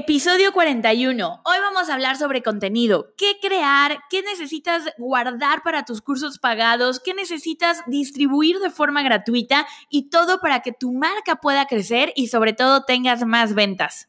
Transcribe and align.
Episodio 0.00 0.52
41. 0.52 1.40
Hoy 1.44 1.56
vamos 1.60 1.88
a 1.88 1.94
hablar 1.94 2.16
sobre 2.16 2.40
contenido. 2.40 3.14
¿Qué 3.16 3.36
crear? 3.42 3.98
¿Qué 4.08 4.22
necesitas 4.22 4.84
guardar 4.96 5.64
para 5.64 5.84
tus 5.84 6.02
cursos 6.02 6.38
pagados? 6.38 7.00
¿Qué 7.00 7.14
necesitas 7.14 7.82
distribuir 7.88 8.60
de 8.60 8.70
forma 8.70 9.02
gratuita? 9.02 9.66
Y 9.90 10.08
todo 10.08 10.38
para 10.38 10.60
que 10.60 10.70
tu 10.70 10.92
marca 10.92 11.40
pueda 11.40 11.66
crecer 11.66 12.12
y 12.14 12.28
sobre 12.28 12.52
todo 12.52 12.84
tengas 12.84 13.26
más 13.26 13.56
ventas. 13.56 14.08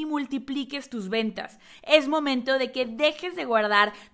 multipliques 0.05 0.89
tus 0.89 1.09
ventas. 1.09 1.59
Es 1.83 2.07
momento 2.07 2.57
de 2.57 2.71
que 2.71 2.85
dejes 2.85 3.35
de 3.35 3.45
guardar 3.45 3.93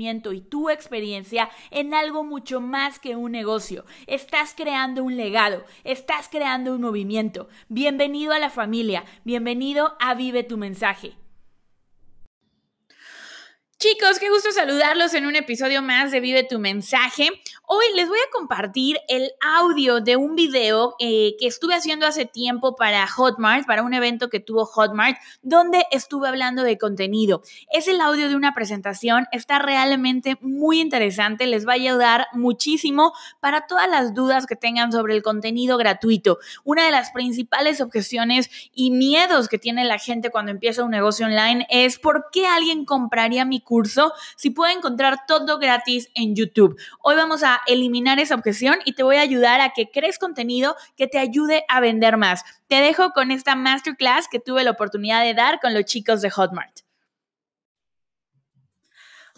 y 0.00 0.40
tu 0.40 0.70
experiencia 0.70 1.50
en 1.70 1.92
algo 1.92 2.24
mucho 2.24 2.62
más 2.62 2.98
que 2.98 3.16
un 3.16 3.32
negocio. 3.32 3.84
Estás 4.06 4.54
creando 4.56 5.04
un 5.04 5.18
legado, 5.18 5.62
estás 5.84 6.28
creando 6.30 6.74
un 6.74 6.80
movimiento. 6.80 7.48
Bienvenido 7.68 8.32
a 8.32 8.38
la 8.38 8.48
familia, 8.48 9.04
bienvenido 9.24 9.96
a 10.00 10.14
Vive 10.14 10.42
tu 10.42 10.56
mensaje. 10.56 11.12
Chicos, 13.82 14.18
qué 14.18 14.28
gusto 14.28 14.52
saludarlos 14.52 15.14
en 15.14 15.24
un 15.24 15.36
episodio 15.36 15.80
más 15.80 16.10
de 16.10 16.20
Vive 16.20 16.44
tu 16.44 16.58
mensaje. 16.58 17.30
Hoy 17.66 17.84
les 17.94 18.10
voy 18.10 18.18
a 18.18 18.30
compartir 18.30 18.98
el 19.08 19.30
audio 19.40 20.02
de 20.02 20.16
un 20.16 20.34
video 20.34 20.96
eh, 20.98 21.34
que 21.38 21.46
estuve 21.46 21.74
haciendo 21.74 22.04
hace 22.04 22.26
tiempo 22.26 22.76
para 22.76 23.06
Hotmart, 23.06 23.66
para 23.66 23.82
un 23.82 23.94
evento 23.94 24.28
que 24.28 24.38
tuvo 24.38 24.66
Hotmart, 24.66 25.16
donde 25.40 25.86
estuve 25.92 26.28
hablando 26.28 26.62
de 26.62 26.76
contenido. 26.76 27.40
Es 27.72 27.88
el 27.88 28.02
audio 28.02 28.28
de 28.28 28.36
una 28.36 28.52
presentación, 28.52 29.28
está 29.32 29.58
realmente 29.60 30.36
muy 30.42 30.78
interesante, 30.78 31.46
les 31.46 31.66
va 31.66 31.72
a 31.72 31.76
ayudar 31.76 32.26
muchísimo 32.34 33.14
para 33.40 33.66
todas 33.66 33.88
las 33.88 34.12
dudas 34.12 34.44
que 34.44 34.56
tengan 34.56 34.92
sobre 34.92 35.14
el 35.14 35.22
contenido 35.22 35.78
gratuito. 35.78 36.38
Una 36.64 36.84
de 36.84 36.90
las 36.90 37.12
principales 37.12 37.80
objeciones 37.80 38.50
y 38.74 38.90
miedos 38.90 39.48
que 39.48 39.58
tiene 39.58 39.86
la 39.86 39.98
gente 39.98 40.28
cuando 40.28 40.50
empieza 40.50 40.84
un 40.84 40.90
negocio 40.90 41.24
online 41.24 41.66
es 41.70 41.98
por 41.98 42.26
qué 42.30 42.46
alguien 42.46 42.84
compraría 42.84 43.46
mi 43.46 43.62
curso 43.70 44.12
si 44.36 44.50
puede 44.50 44.72
encontrar 44.72 45.26
todo 45.28 45.60
gratis 45.60 46.10
en 46.14 46.34
YouTube. 46.34 46.76
Hoy 47.04 47.14
vamos 47.14 47.44
a 47.44 47.60
eliminar 47.68 48.18
esa 48.18 48.34
objeción 48.34 48.78
y 48.84 48.94
te 48.94 49.04
voy 49.04 49.16
a 49.16 49.20
ayudar 49.20 49.60
a 49.60 49.70
que 49.70 49.92
crees 49.92 50.18
contenido 50.18 50.74
que 50.96 51.06
te 51.06 51.20
ayude 51.20 51.64
a 51.68 51.78
vender 51.78 52.16
más. 52.16 52.42
Te 52.66 52.80
dejo 52.80 53.10
con 53.10 53.30
esta 53.30 53.54
masterclass 53.54 54.26
que 54.28 54.40
tuve 54.40 54.64
la 54.64 54.72
oportunidad 54.72 55.22
de 55.22 55.34
dar 55.34 55.60
con 55.60 55.72
los 55.72 55.84
chicos 55.84 56.20
de 56.20 56.30
Hotmart. 56.30 56.89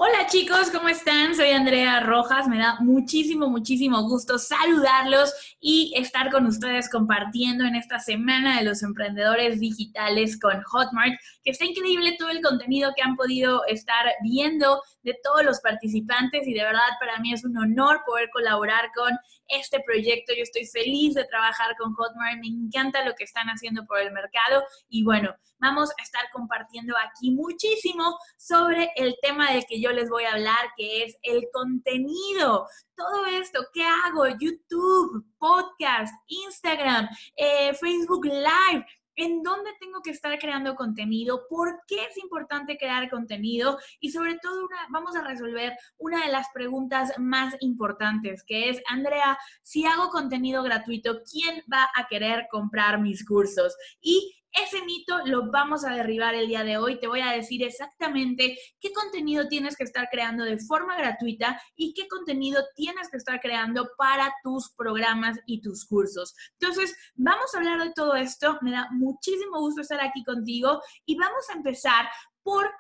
Hola 0.05 0.27
chicos, 0.27 0.69
¿cómo 0.73 0.89
están? 0.89 1.37
Soy 1.37 1.51
Andrea 1.51 2.01
Rojas, 2.01 2.49
me 2.49 2.59
da 2.59 2.77
muchísimo, 2.81 3.49
muchísimo 3.49 4.03
gusto 4.09 4.37
saludarlos 4.37 5.33
y 5.61 5.95
estar 5.95 6.33
con 6.33 6.45
ustedes 6.47 6.91
compartiendo 6.91 7.65
en 7.65 7.77
esta 7.77 8.01
semana 8.01 8.59
de 8.59 8.65
los 8.65 8.83
emprendedores 8.83 9.61
digitales 9.61 10.41
con 10.41 10.61
Hotmart, 10.61 11.15
que 11.45 11.53
está 11.53 11.67
increíble 11.67 12.17
todo 12.19 12.31
el 12.31 12.43
contenido 12.43 12.91
que 12.97 13.03
han 13.03 13.15
podido 13.15 13.65
estar 13.67 14.07
viendo 14.25 14.83
de 15.05 15.17
todos 15.23 15.45
los 15.45 15.61
participantes 15.61 16.49
y 16.49 16.53
de 16.53 16.65
verdad 16.65 16.81
para 16.99 17.21
mí 17.21 17.33
es 17.33 17.45
un 17.45 17.57
honor 17.57 18.01
poder 18.05 18.29
colaborar 18.31 18.91
con 18.97 19.17
este 19.47 19.79
proyecto. 19.87 20.33
Yo 20.37 20.43
estoy 20.43 20.67
feliz 20.67 21.15
de 21.15 21.27
trabajar 21.27 21.77
con 21.79 21.95
Hotmart, 21.95 22.41
me 22.41 22.49
encanta 22.49 23.05
lo 23.05 23.15
que 23.15 23.23
están 23.23 23.47
haciendo 23.47 23.87
por 23.87 24.01
el 24.01 24.11
mercado 24.11 24.65
y 24.89 25.05
bueno, 25.05 25.33
vamos 25.63 25.91
a 25.97 26.03
estar 26.03 26.25
compartiendo 26.33 26.95
aquí 27.09 27.31
muchísimo 27.31 28.19
sobre 28.37 28.91
el 28.97 29.17
tema 29.23 29.53
del 29.53 29.65
que 29.65 29.81
yo 29.81 29.93
les 29.93 30.11
voy 30.11 30.25
a 30.25 30.33
hablar, 30.33 30.73
que 30.77 31.05
es 31.05 31.17
el 31.23 31.47
contenido. 31.53 32.67
Todo 32.97 33.27
esto, 33.27 33.61
¿qué 33.73 33.85
hago? 33.85 34.27
YouTube, 34.27 35.25
podcast, 35.39 36.13
Instagram, 36.27 37.09
eh, 37.37 37.73
Facebook 37.75 38.27
Live 38.27 38.85
en 39.17 39.43
dónde 39.43 39.71
tengo 39.79 40.01
que 40.03 40.11
estar 40.11 40.37
creando 40.39 40.75
contenido, 40.75 41.47
por 41.49 41.83
qué 41.87 42.05
es 42.07 42.17
importante 42.17 42.79
crear 42.79 43.11
contenido 43.11 43.79
y 44.01 44.11
sobre 44.11 44.39
todo 44.39 44.69
vamos 44.91 45.15
a 45.17 45.23
resolver 45.23 45.77
una 45.99 46.25
de 46.25 46.33
las 46.33 46.47
preguntas 46.55 47.13
más 47.19 47.55
importantes, 47.61 48.43
que 48.43 48.71
es, 48.71 48.81
Andrea, 48.89 49.39
si 49.63 49.85
hago 49.85 50.09
contenido 50.09 50.63
gratuito, 50.63 51.21
¿quién 51.31 51.63
va 51.73 51.91
a 51.95 52.07
querer 52.09 52.47
comprar 52.51 53.01
mis 53.01 53.25
cursos? 53.27 53.77
Y 54.01 54.42
ese 54.53 54.85
mito 54.85 55.19
lo 55.25 55.51
vamos 55.51 55.85
a 55.85 55.95
derribar 55.95 56.35
el 56.35 56.49
día 56.49 56.65
de 56.65 56.77
hoy. 56.77 56.99
Te 56.99 57.07
voy 57.07 57.21
a 57.21 57.33
decir 57.33 57.63
exactamente 57.63 58.59
qué 58.81 58.93
contenido 58.93 59.49
tienes 59.49 59.77
que 59.77 59.85
estar 59.85 60.09
creando 60.11 60.45
de 60.45 60.59
forma 60.59 60.97
gratuita 60.97 61.61
y 61.75 61.95
qué 61.95 62.07
contenido 62.09 62.63
tienes 62.75 63.09
que 63.11 63.17
estar 63.17 63.41
creando 63.41 63.89
para 63.97 64.33
tus 64.43 64.71
programas 64.77 65.39
y 65.47 65.61
tus 65.61 65.87
cursos. 65.87 66.35
Entonces, 66.59 66.95
vamos 67.15 67.55
a 67.55 67.59
hablar 67.59 67.83
de 67.83 67.93
todo 67.93 68.15
esto. 68.15 68.59
Me 68.63 68.73
da 68.73 68.89
muchísimo 68.91 69.61
gusto 69.61 69.81
estar 69.81 70.01
aquí 70.01 70.23
contigo 70.25 70.81
y 71.07 71.17
vamos 71.17 71.49
a 71.51 71.55
empezar 71.55 72.07
por 72.43 72.71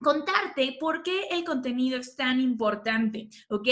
contarte 0.00 0.76
por 0.78 1.02
qué 1.02 1.28
el 1.30 1.44
contenido 1.44 1.98
es 1.98 2.14
tan 2.14 2.40
importante, 2.40 3.28
¿ok? 3.48 3.68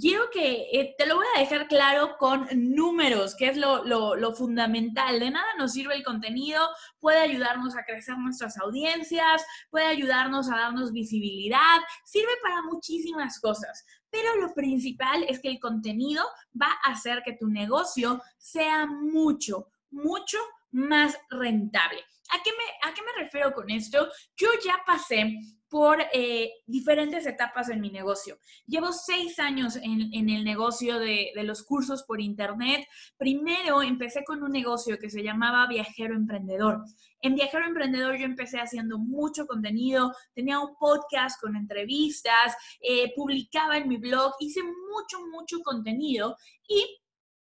Quiero 0.00 0.30
que 0.30 0.68
eh, 0.72 0.94
te 0.96 1.06
lo 1.06 1.16
voy 1.16 1.26
a 1.34 1.40
dejar 1.40 1.68
claro 1.68 2.16
con 2.18 2.46
números, 2.52 3.34
que 3.34 3.48
es 3.48 3.56
lo, 3.56 3.84
lo, 3.84 4.32
fundamental. 4.34 5.20
De 5.20 5.30
nada 5.30 5.46
nos 5.58 5.72
sirve 5.72 5.94
el 5.94 6.04
contenido, 6.04 6.60
puede 6.98 7.18
ayudarnos 7.18 7.76
a 7.76 7.84
crecer 7.84 8.16
nuestras 8.18 8.58
audiencias, 8.58 9.44
puede 9.70 9.86
ayudarnos 9.86 10.50
a 10.50 10.56
darnos 10.56 10.92
visibilidad, 10.92 11.80
sirve 12.04 12.32
para 12.42 12.62
muchísimas 12.62 13.40
cosas. 13.40 13.84
Pero 14.10 14.36
lo 14.36 14.54
principal 14.54 15.24
es 15.28 15.40
que 15.40 15.48
el 15.48 15.58
contenido 15.58 16.24
va 16.60 16.68
a 16.84 16.92
hacer 16.92 17.22
que 17.24 17.32
tu 17.32 17.48
negocio 17.48 18.22
sea 18.38 18.86
mucho, 18.86 19.68
mucho 19.90 20.38
más 20.74 21.16
rentable. 21.30 22.00
¿A 22.30 22.42
qué, 22.42 22.50
me, 22.50 22.88
¿A 22.90 22.94
qué 22.94 23.00
me 23.02 23.22
refiero 23.22 23.52
con 23.52 23.70
esto? 23.70 24.08
Yo 24.36 24.48
ya 24.64 24.82
pasé 24.84 25.38
por 25.68 25.98
eh, 26.12 26.52
diferentes 26.66 27.26
etapas 27.26 27.68
en 27.68 27.80
mi 27.80 27.90
negocio. 27.90 28.38
Llevo 28.66 28.92
seis 28.92 29.38
años 29.38 29.76
en, 29.76 30.28
el 30.30 30.44
negocio 30.44 30.98
de, 30.98 31.32
los 31.42 31.64
cursos 31.64 32.04
por 32.04 32.20
Internet. 32.20 32.86
Primero 33.16 33.82
empecé 33.82 34.24
con 34.24 34.42
un 34.42 34.52
negocio 34.52 34.98
que 34.98 35.10
se 35.10 35.22
llamaba 35.22 35.66
Viajero 35.66 36.14
Emprendedor. 36.14 36.84
En 37.20 37.34
Viajero 37.34 37.66
Emprendedor 37.66 38.16
yo 38.16 38.24
empecé 38.24 38.58
haciendo 38.58 38.98
mucho 38.98 39.46
contenido, 39.46 40.12
tenía 40.34 40.60
un 40.60 40.76
podcast 40.76 41.40
con 41.40 41.56
entrevistas, 41.56 42.54
eh, 42.80 43.12
publicaba 43.16 43.76
en 43.76 43.88
mi 43.88 43.96
blog, 43.96 44.32
hice 44.40 44.62
mucho, 44.62 45.26
mucho 45.32 45.60
contenido 45.60 46.36
y 46.68 46.86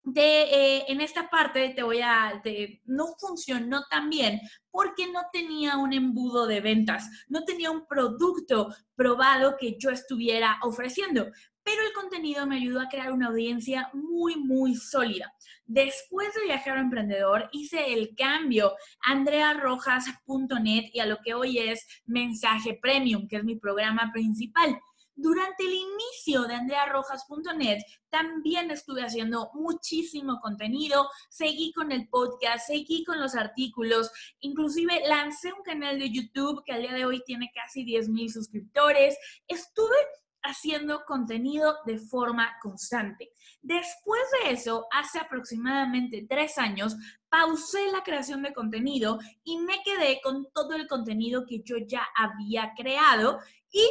de, 0.06 0.44
eh, 0.44 0.86
en 0.88 1.02
esta 1.02 1.30
parte 1.30 1.70
te 1.70 1.84
voy 1.84 2.00
a, 2.02 2.42
no 2.86 3.08
funcionó 3.20 3.84
tan 3.90 4.10
bien 4.10 4.40
porque 4.70 5.08
no 5.12 5.22
tenía 5.34 5.78
un 5.78 5.94
embudo 5.94 6.48
de 6.48 6.62
ventas, 6.62 7.10
no 7.28 7.44
tenía 7.44 7.72
un 7.72 7.88
producto 7.88 8.74
probado 8.96 9.58
que 9.58 9.78
yo 9.80 9.90
estuviera 9.90 10.60
ofreciendo, 10.62 11.28
pero 11.64 11.82
el 11.82 11.94
contenido 11.94 12.46
me 12.46 12.58
ayudó 12.58 12.82
a 12.82 12.90
crear 12.90 13.12
una 13.12 13.28
audiencia 13.28 13.90
muy, 13.94 14.36
muy 14.36 14.76
sólida. 14.76 15.34
Después 15.66 16.32
de 16.36 16.44
viajar 16.44 16.78
a 16.78 16.82
emprendedor, 16.82 17.50
hice 17.52 17.92
el 17.92 18.16
cambio 18.16 18.76
a 19.04 19.12
andrearrojas.net 19.12 20.84
y 20.94 21.00
a 21.00 21.08
lo 21.08 21.18
que 21.24 21.34
hoy 21.34 21.58
es 21.58 21.88
Mensaje 22.06 22.78
Premium, 22.80 23.28
que 23.28 23.38
es 23.38 23.44
mi 23.44 23.56
programa 23.56 24.12
principal. 24.14 24.80
Durante 25.16 25.64
el 25.64 25.74
inicio 25.74 26.44
de 26.44 26.56
andrearrojas.net 26.56 27.80
también 28.10 28.70
estuve 28.72 29.02
haciendo 29.04 29.50
muchísimo 29.54 30.40
contenido, 30.42 31.10
seguí 31.30 31.72
con 31.74 31.92
el 31.92 32.08
podcast, 32.10 32.68
seguí 32.68 33.04
con 33.04 33.20
los 33.20 33.36
artículos, 33.36 34.12
inclusive 34.40 35.02
lancé 35.08 35.54
un 35.54 35.64
canal 35.64 36.00
de 36.00 36.12
YouTube 36.12 36.64
que 36.66 36.74
al 36.74 36.82
día 36.82 36.94
de 36.94 37.06
hoy 37.06 37.24
tiene 37.26 37.52
casi 37.54 37.84
10 37.84 38.10
mil 38.10 38.32
suscriptores. 38.32 39.18
Estuve 39.48 39.96
haciendo 40.46 41.04
contenido 41.06 41.78
de 41.86 41.98
forma 41.98 42.58
constante. 42.62 43.32
Después 43.62 44.22
de 44.44 44.52
eso, 44.52 44.88
hace 44.92 45.20
aproximadamente 45.20 46.26
tres 46.30 46.58
años, 46.58 46.96
pausé 47.30 47.92
la 47.92 48.04
creación 48.04 48.44
de 48.44 48.54
contenido 48.54 49.20
y 49.44 49.58
me 49.58 49.82
quedé 49.84 50.22
con 50.22 50.48
todo 50.54 50.74
el 50.74 50.88
contenido 50.88 51.46
que 51.48 51.62
yo 51.64 51.78
ya 51.78 52.08
había 52.16 52.74
creado 52.76 53.40
y 53.72 53.86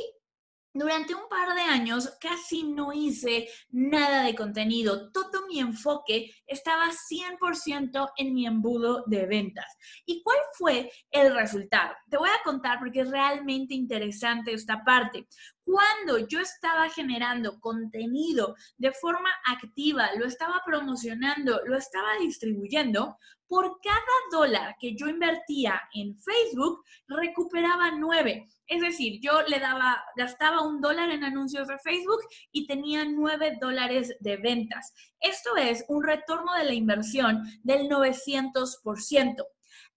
durante 0.75 1.15
un 1.15 1.29
par 1.29 1.55
de 1.55 1.63
años 1.63 2.17
casi 2.21 2.65
no 2.65 2.93
hice 2.93 3.49
nada 3.71 4.25
de 4.25 4.35
contenido. 4.35 5.13
Todo 5.13 5.47
mi 5.47 5.61
enfoque 5.61 6.35
estaba 6.47 6.91
100% 6.91 8.13
en 8.17 8.35
mi 8.35 8.47
embudo 8.47 9.05
de 9.07 9.27
ventas. 9.27 9.77
¿Y 10.05 10.23
cuál 10.23 10.39
fue 10.59 10.91
el 11.11 11.33
resultado? 11.33 11.95
Te 12.11 12.19
voy 12.19 12.29
a 12.29 12.43
contar 12.43 12.81
porque 12.81 13.01
es 13.01 13.11
realmente 13.11 13.75
interesante 13.75 14.53
esta 14.53 14.83
parte. 14.85 15.29
Cuando 15.65 16.19
yo 16.19 16.41
estaba 16.41 16.91
generando 16.91 17.59
contenido 17.59 18.55
de 18.77 18.93
forma 18.93 19.31
activa, 19.47 20.11
lo 20.19 20.27
estaba 20.27 20.63
promocionando, 20.65 21.61
lo 21.65 21.77
estaba 21.77 22.17
distribuyendo, 22.21 23.17
por 23.47 23.81
cada 23.81 24.01
dólar 24.33 24.77
que 24.81 24.97
yo 24.97 25.09
invertía 25.09 25.81
en 25.95 26.19
Facebook, 26.19 26.85
recuperaba 27.07 27.93
nueve. 27.93 28.49
Es 28.67 28.81
decir, 28.81 29.21
yo 29.21 29.43
le 29.43 29.61
daba, 29.61 30.03
gastaba 30.17 30.63
un 30.67 30.81
dólar 30.81 31.11
en 31.11 31.25
anuncios 31.25 31.69
de 31.69 31.79
Facebook 31.79 32.21
y 32.51 32.67
tenía 32.67 33.05
nueve 33.05 33.57
dólares 33.61 34.17
de 34.21 34.37
ventas. 34.39 34.93
Esto 35.21 35.57
es 35.57 35.85
un 35.89 36.03
retorno 36.03 36.55
de 36.55 36.65
la 36.65 36.75
inversión 36.75 37.43
del 37.63 37.89
900%. 37.89 39.45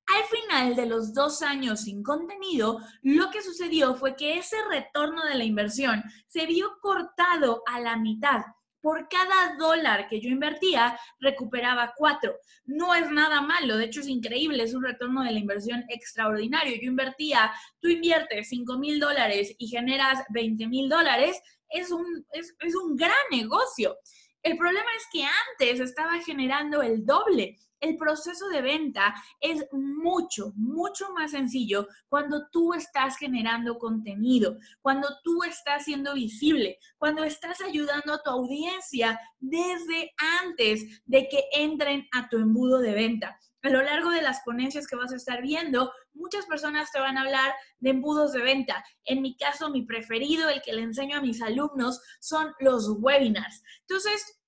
Al 0.08 0.24
final 0.24 0.76
de 0.76 0.86
los 0.86 1.14
dos 1.14 1.42
años 1.42 1.82
sin 1.82 2.02
contenido, 2.02 2.80
lo 3.02 3.30
que 3.30 3.42
sucedió 3.42 3.96
fue 3.96 4.16
que 4.16 4.38
ese 4.38 4.56
retorno 4.70 5.26
de 5.26 5.36
la 5.36 5.44
inversión 5.44 6.02
se 6.28 6.46
vio 6.46 6.78
cortado 6.82 7.62
a 7.66 7.80
la 7.82 7.98
mitad 7.98 8.42
por 8.82 9.10
cada 9.10 9.58
dólar 9.58 10.08
que 10.08 10.22
yo 10.22 10.30
invertía, 10.30 10.98
recuperaba 11.20 11.94
cuatro. 11.98 12.38
No 12.64 12.96
es 12.96 13.12
nada 13.12 13.42
malo, 13.42 13.76
de 13.76 13.84
hecho 13.84 14.00
es 14.00 14.08
increíble, 14.08 14.64
es 14.64 14.74
un 14.74 14.84
retorno 14.84 15.24
de 15.24 15.32
la 15.32 15.40
inversión 15.40 15.84
extraordinario. 15.90 16.78
Yo 16.78 16.88
invertía, 16.88 17.52
tú 17.82 17.90
inviertes 17.90 18.48
5 18.48 18.78
mil 18.78 19.00
dólares 19.00 19.54
y 19.58 19.68
generas 19.68 20.24
20 20.30 20.68
mil 20.68 20.88
dólares, 20.88 21.38
es 21.70 21.92
un, 21.92 22.26
es, 22.32 22.56
es 22.60 22.76
un 22.76 22.96
gran 22.96 23.12
negocio. 23.30 23.98
El 24.42 24.58
problema 24.58 24.90
es 24.96 25.04
que 25.12 25.26
antes 25.26 25.82
estaba 25.82 26.22
generando 26.22 26.82
el 26.82 27.06
doble 27.06 27.58
el 27.80 27.98
proceso 27.98 28.48
de 28.50 28.62
venta 28.62 29.14
es 29.40 29.66
mucho, 29.72 30.52
mucho 30.56 31.12
más 31.14 31.32
sencillo 31.32 31.88
cuando 32.10 32.48
tú 32.50 32.74
estás 32.74 33.18
generando 33.18 33.78
contenido, 33.78 34.58
cuando 34.82 35.08
tú 35.24 35.44
estás 35.44 35.86
siendo 35.86 36.14
visible, 36.14 36.80
cuando 36.98 37.24
estás 37.24 37.62
ayudando 37.62 38.14
a 38.14 38.22
tu 38.22 38.30
audiencia 38.30 39.20
desde 39.40 40.14
antes 40.42 41.02
de 41.06 41.28
que 41.28 41.44
entren 41.54 42.08
a 42.14 42.28
tu 42.30 42.38
embudo 42.38 42.80
de 42.80 42.94
venta. 42.94 43.38
A 43.64 43.70
lo 43.70 43.82
largo 43.82 44.12
de 44.12 44.22
las 44.22 44.42
ponencias 44.46 44.88
que 44.88 44.96
vas 44.96 45.12
a 45.12 45.16
estar 45.16 45.42
viendo, 45.42 45.92
muchas 46.14 46.46
personas 46.46 46.92
te 46.92 47.00
van 47.00 47.18
a 47.18 47.22
hablar 47.22 47.54
de 47.80 47.90
embudos 47.90 48.32
de 48.34 48.42
venta. 48.42 48.84
En 49.04 49.22
mi 49.22 49.36
caso, 49.36 49.70
mi 49.70 49.86
preferido, 49.86 50.48
el 50.50 50.62
que 50.62 50.74
le 50.74 50.84
enseño 50.84 51.18
a 51.18 51.22
mis 51.22 51.42
alumnos, 51.42 52.00
son 52.20 52.54
los 52.60 52.88
webinars. 53.00 53.62
Entonces, 53.82 54.40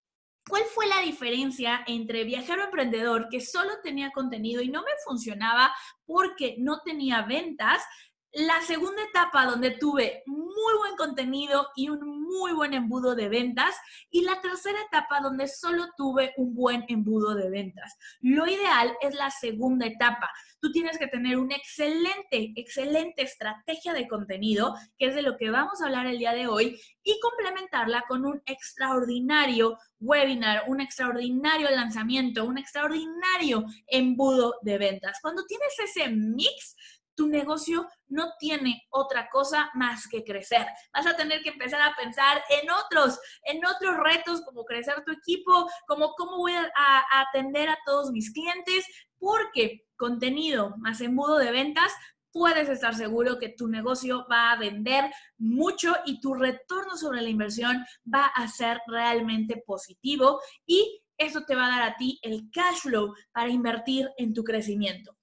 ¿Cuál 0.50 0.64
fue 0.64 0.88
la 0.88 1.02
diferencia 1.02 1.84
entre 1.86 2.24
viajero 2.24 2.64
emprendedor 2.64 3.28
que 3.30 3.40
solo 3.40 3.70
tenía 3.84 4.10
contenido 4.10 4.64
y 4.64 4.70
no 4.70 4.82
me 4.82 4.92
funcionaba 5.06 5.72
porque 6.08 6.56
no 6.58 6.82
tenía 6.84 7.22
ventas? 7.22 7.84
La 8.32 8.62
segunda 8.62 9.02
etapa 9.04 9.48
donde 9.48 9.72
tuve 9.72 10.22
muy 10.28 10.78
buen 10.78 10.96
contenido 10.96 11.70
y 11.76 11.90
un 11.90 12.20
muy 12.30 12.54
buen 12.54 12.76
embudo 12.76 13.16
de 13.16 13.28
ventas. 13.28 13.76
Y 14.12 14.22
la 14.22 14.40
tercera 14.40 14.80
etapa 14.84 15.20
donde 15.20 15.48
solo 15.48 15.88
tuve 15.98 16.34
un 16.38 16.54
buen 16.54 16.86
embudo 16.90 17.34
de 17.34 17.50
ventas. 17.50 17.98
Lo 18.22 18.46
ideal 18.46 18.96
es 19.02 19.16
la 19.16 19.32
segunda 19.32 19.88
etapa. 19.88 20.30
Tú 20.62 20.72
tienes 20.72 21.00
que 21.00 21.08
tener 21.08 21.38
una 21.38 21.56
excelente, 21.56 22.54
excelente 22.56 23.24
estrategia 23.24 23.94
de 23.94 24.08
contenido, 24.08 24.76
que 24.98 25.08
es 25.08 25.16
de 25.16 25.24
lo 25.24 25.38
que 25.38 25.50
vamos 25.50 25.82
a 25.82 25.86
hablar 25.86 26.06
el 26.06 26.20
día 26.20 26.34
de 26.34 26.48
hoy, 26.48 26.80
y 27.04 27.20
complementarla 27.22 28.04
con 28.08 28.26
un 28.26 28.42
extraordinario 28.46 29.78
webinar, 30.00 30.64
un 30.68 30.82
extraordinario 30.82 31.70
lanzamiento, 31.72 32.46
un 32.46 32.58
extraordinario 32.58 33.66
embudo 33.88 34.56
de 34.62 34.78
ventas. 34.78 35.18
Cuando 35.22 35.46
tienes 35.46 35.74
ese 35.80 36.10
mix, 36.10 36.76
tu 37.20 37.28
negocio 37.28 37.86
no 38.08 38.32
tiene 38.40 38.88
otra 38.92 39.28
cosa 39.30 39.70
más 39.74 40.08
que 40.08 40.24
crecer. 40.24 40.66
Vas 40.94 41.06
a 41.06 41.18
tener 41.18 41.42
que 41.42 41.50
empezar 41.50 41.82
a 41.82 41.94
pensar 41.94 42.42
en 42.50 42.72
otros, 42.72 43.20
en 43.44 43.60
otros 43.66 43.98
retos 43.98 44.42
como 44.46 44.64
crecer 44.64 45.04
tu 45.06 45.12
equipo, 45.12 45.70
como 45.86 46.14
cómo 46.14 46.38
voy 46.38 46.54
a, 46.54 47.04
atender 47.20 47.68
a 47.68 47.78
todos 47.86 48.12
mis 48.12 48.32
clientes, 48.32 48.86
porque 49.18 49.86
contenido 49.98 50.76
más 50.78 51.02
embudo 51.02 51.40
de 51.40 51.52
ventas 51.52 51.92
puedes 52.32 52.70
estar 52.70 52.96
seguro 52.96 53.38
que 53.38 53.50
tu 53.50 53.68
negocio 53.68 54.26
va 54.32 54.54
a 54.54 54.58
vender 54.58 55.12
mucho 55.38 55.94
y 56.06 56.22
tu 56.22 56.36
retorno 56.36 56.96
sobre 56.96 57.22
la 57.22 57.28
inversión 57.28 57.86
va 58.06 58.28
a 58.28 58.48
ser 58.48 58.80
realmente 58.88 59.62
positivo 59.68 60.40
y 60.66 61.04
eso 61.18 61.42
te 61.42 61.56
va 61.56 61.66
a 61.66 61.80
dar 61.80 61.82
a 61.82 61.98
ti 61.98 62.18
el 62.22 62.50
cash 62.50 62.78
flow 62.84 63.14
para 63.34 63.50
invertir 63.50 64.10
en 64.16 64.34
tu 64.34 64.42
crecimiento. 64.46 65.19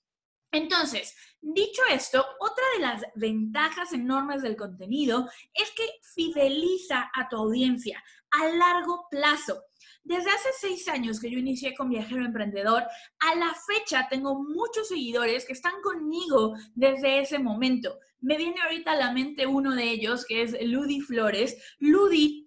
Entonces, 0.57 1.15
dicho 1.43 1.83
esto, 1.91 2.25
otra 2.41 2.65
de 2.75 2.81
las 2.81 3.03
ventajas 3.15 3.93
enormes 3.93 4.41
del 4.41 4.57
contenido 4.57 5.29
es 5.53 5.71
que 5.73 5.87
fideliza 6.15 7.11
a 7.15 7.29
tu 7.29 7.37
audiencia 7.37 8.03
a 8.31 8.47
largo 8.49 9.07
plazo. 9.11 9.65
Desde 10.03 10.31
hace 10.31 10.49
seis 10.59 10.89
años 10.89 11.21
que 11.21 11.31
yo 11.31 11.39
inicié 11.39 11.75
con 11.75 11.91
Viajero 11.91 12.25
Emprendedor, 12.25 12.85
a 13.19 13.35
la 13.35 13.55
fecha 13.67 14.09
tengo 14.09 14.43
muchos 14.43 14.89
seguidores 14.89 15.45
que 15.45 15.53
están 15.53 15.75
conmigo 15.83 16.55
desde 16.75 17.21
ese 17.21 17.39
momento. 17.39 17.99
Me 18.21 18.39
viene 18.39 18.63
ahorita 18.63 18.93
a 18.93 18.97
la 18.97 19.13
mente 19.13 19.47
uno 19.47 19.75
de 19.75 19.91
ellos, 19.91 20.25
que 20.25 20.41
es 20.41 20.57
Ludi 20.63 21.03
Flores. 21.03 21.59
Ludi 21.81 22.46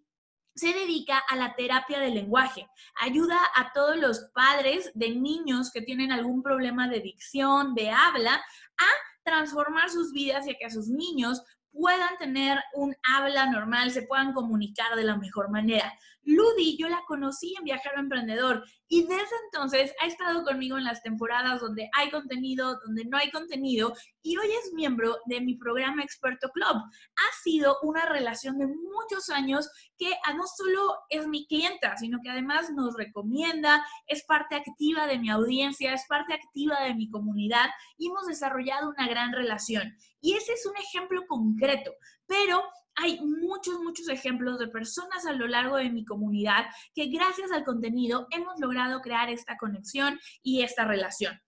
se 0.60 0.74
dedica 0.74 1.18
a 1.18 1.36
la 1.38 1.56
terapia 1.56 2.00
del 2.00 2.16
lenguaje. 2.16 2.68
Ayuda 3.00 3.40
a 3.56 3.72
todos 3.74 3.96
los 3.96 4.30
padres 4.34 4.92
de 4.94 5.12
niños 5.12 5.72
que 5.72 5.82
tienen 5.82 6.12
algún 6.12 6.44
problema 6.44 6.90
de 6.90 7.00
dicción, 7.00 7.74
de 7.76 7.90
habla, 7.90 8.34
a 8.36 8.90
transformar 9.24 9.90
sus 9.90 10.12
vidas 10.12 10.46
y 10.48 10.52
a 10.52 10.58
que 10.60 10.70
sus 10.70 10.90
niños 10.90 11.42
puedan 11.72 12.18
tener 12.18 12.60
un 12.74 12.94
habla 13.16 13.46
normal, 13.46 13.92
se 13.92 14.02
puedan 14.02 14.34
comunicar 14.34 14.96
de 14.96 15.04
la 15.04 15.18
mejor 15.18 15.50
manera. 15.50 15.94
Ludi, 16.30 16.78
yo 16.78 16.88
la 16.90 17.04
conocí 17.08 17.56
en 17.58 17.64
Viajero 17.64 18.00
Emprendedor 18.00 18.64
y 18.88 19.02
desde 19.02 19.36
entonces 19.46 19.94
ha 20.00 20.06
estado 20.06 20.44
conmigo 20.44 20.78
en 20.78 20.84
las 20.84 21.02
temporadas 21.02 21.60
donde 21.60 21.90
hay 21.98 22.12
contenido, 22.12 22.80
donde 22.86 23.06
no 23.06 23.18
hay 23.18 23.32
contenido 23.32 23.94
y 24.22 24.38
hoy 24.38 24.48
es 24.48 24.72
miembro 24.74 25.18
de 25.26 25.42
mi 25.42 25.56
programa 25.56 26.04
Experto 26.04 26.50
Club. 26.50 26.76
Ha 26.76 27.42
sido 27.44 27.78
una 27.82 28.06
relación 28.06 28.60
de 28.60 28.68
muchos 28.68 29.30
años 29.30 29.72
que 29.98 30.12
no 30.36 30.44
solo 30.46 30.98
es 31.10 31.28
mi 31.28 31.48
clienta, 31.48 31.98
sino 31.98 32.20
que 32.24 32.30
además 32.30 32.70
nos 32.76 32.96
recomienda, 32.96 33.84
es 34.06 34.24
parte 34.26 34.56
activa 34.56 35.08
de 35.08 35.18
mi 35.18 35.32
audiencia, 35.32 35.94
es 35.94 36.06
parte 36.08 36.36
activa 36.36 36.80
de 36.82 36.94
mi 36.94 37.10
comunidad 37.10 37.70
y 37.98 38.08
hemos 38.08 38.28
desarrollado 38.28 38.90
una 38.90 39.08
gran 39.08 39.34
relación. 39.34 39.96
Y 40.22 40.34
ese 40.34 40.54
es 40.54 40.66
un 40.68 40.78
ejemplo 40.78 41.26
concreto, 41.28 41.92
pero 42.28 42.62
hay 43.02 43.20
muchos, 43.22 43.80
muchos 43.80 44.10
ejemplos 44.10 44.60
de 44.60 44.68
personas 44.68 45.26
a 45.26 45.34
lo 45.34 45.48
largo 45.48 45.78
de 45.78 45.90
mi 45.90 46.06
comunidad 46.06 46.66
que 46.94 47.08
gracias 47.08 47.52
al 47.52 47.64
contenido 47.64 48.28
hemos 48.32 48.60
logrado 48.60 49.02
crear 49.02 49.30
esta 49.30 49.58
conexión 49.58 50.20
y 50.44 50.62
esta 50.62 50.86
relación. 50.86 51.40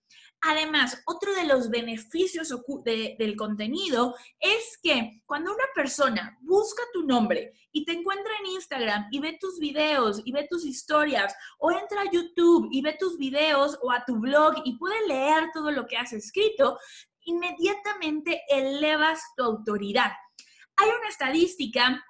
Además, 0.44 1.00
otro 1.06 1.32
de 1.34 1.44
los 1.44 1.70
beneficios 1.70 2.52
del 2.84 3.36
contenido 3.36 4.16
es 4.40 4.76
que 4.82 5.22
cuando 5.24 5.52
una 5.52 5.64
persona 5.72 6.36
busca 6.40 6.82
tu 6.92 7.06
nombre 7.06 7.52
y 7.70 7.84
te 7.84 7.92
encuentra 7.92 8.32
en 8.40 8.46
Instagram 8.46 9.06
y 9.12 9.20
ve 9.20 9.38
tus 9.40 9.60
videos 9.60 10.20
y 10.24 10.32
ve 10.32 10.48
tus 10.50 10.64
historias 10.64 11.32
o 11.60 11.70
entra 11.70 12.02
a 12.02 12.10
YouTube 12.10 12.68
y 12.72 12.82
ve 12.82 12.96
tus 12.98 13.18
videos 13.18 13.78
o 13.82 13.92
a 13.92 14.04
tu 14.04 14.18
blog 14.18 14.54
y 14.64 14.76
puede 14.78 15.06
leer 15.06 15.44
todo 15.54 15.70
lo 15.70 15.86
que 15.86 15.96
has 15.96 16.12
escrito, 16.12 16.76
inmediatamente 17.24 18.42
elevas 18.48 19.22
tu 19.36 19.44
autoridad. 19.44 20.10
Hay 20.82 20.88
una 20.88 21.08
estadística 21.08 22.04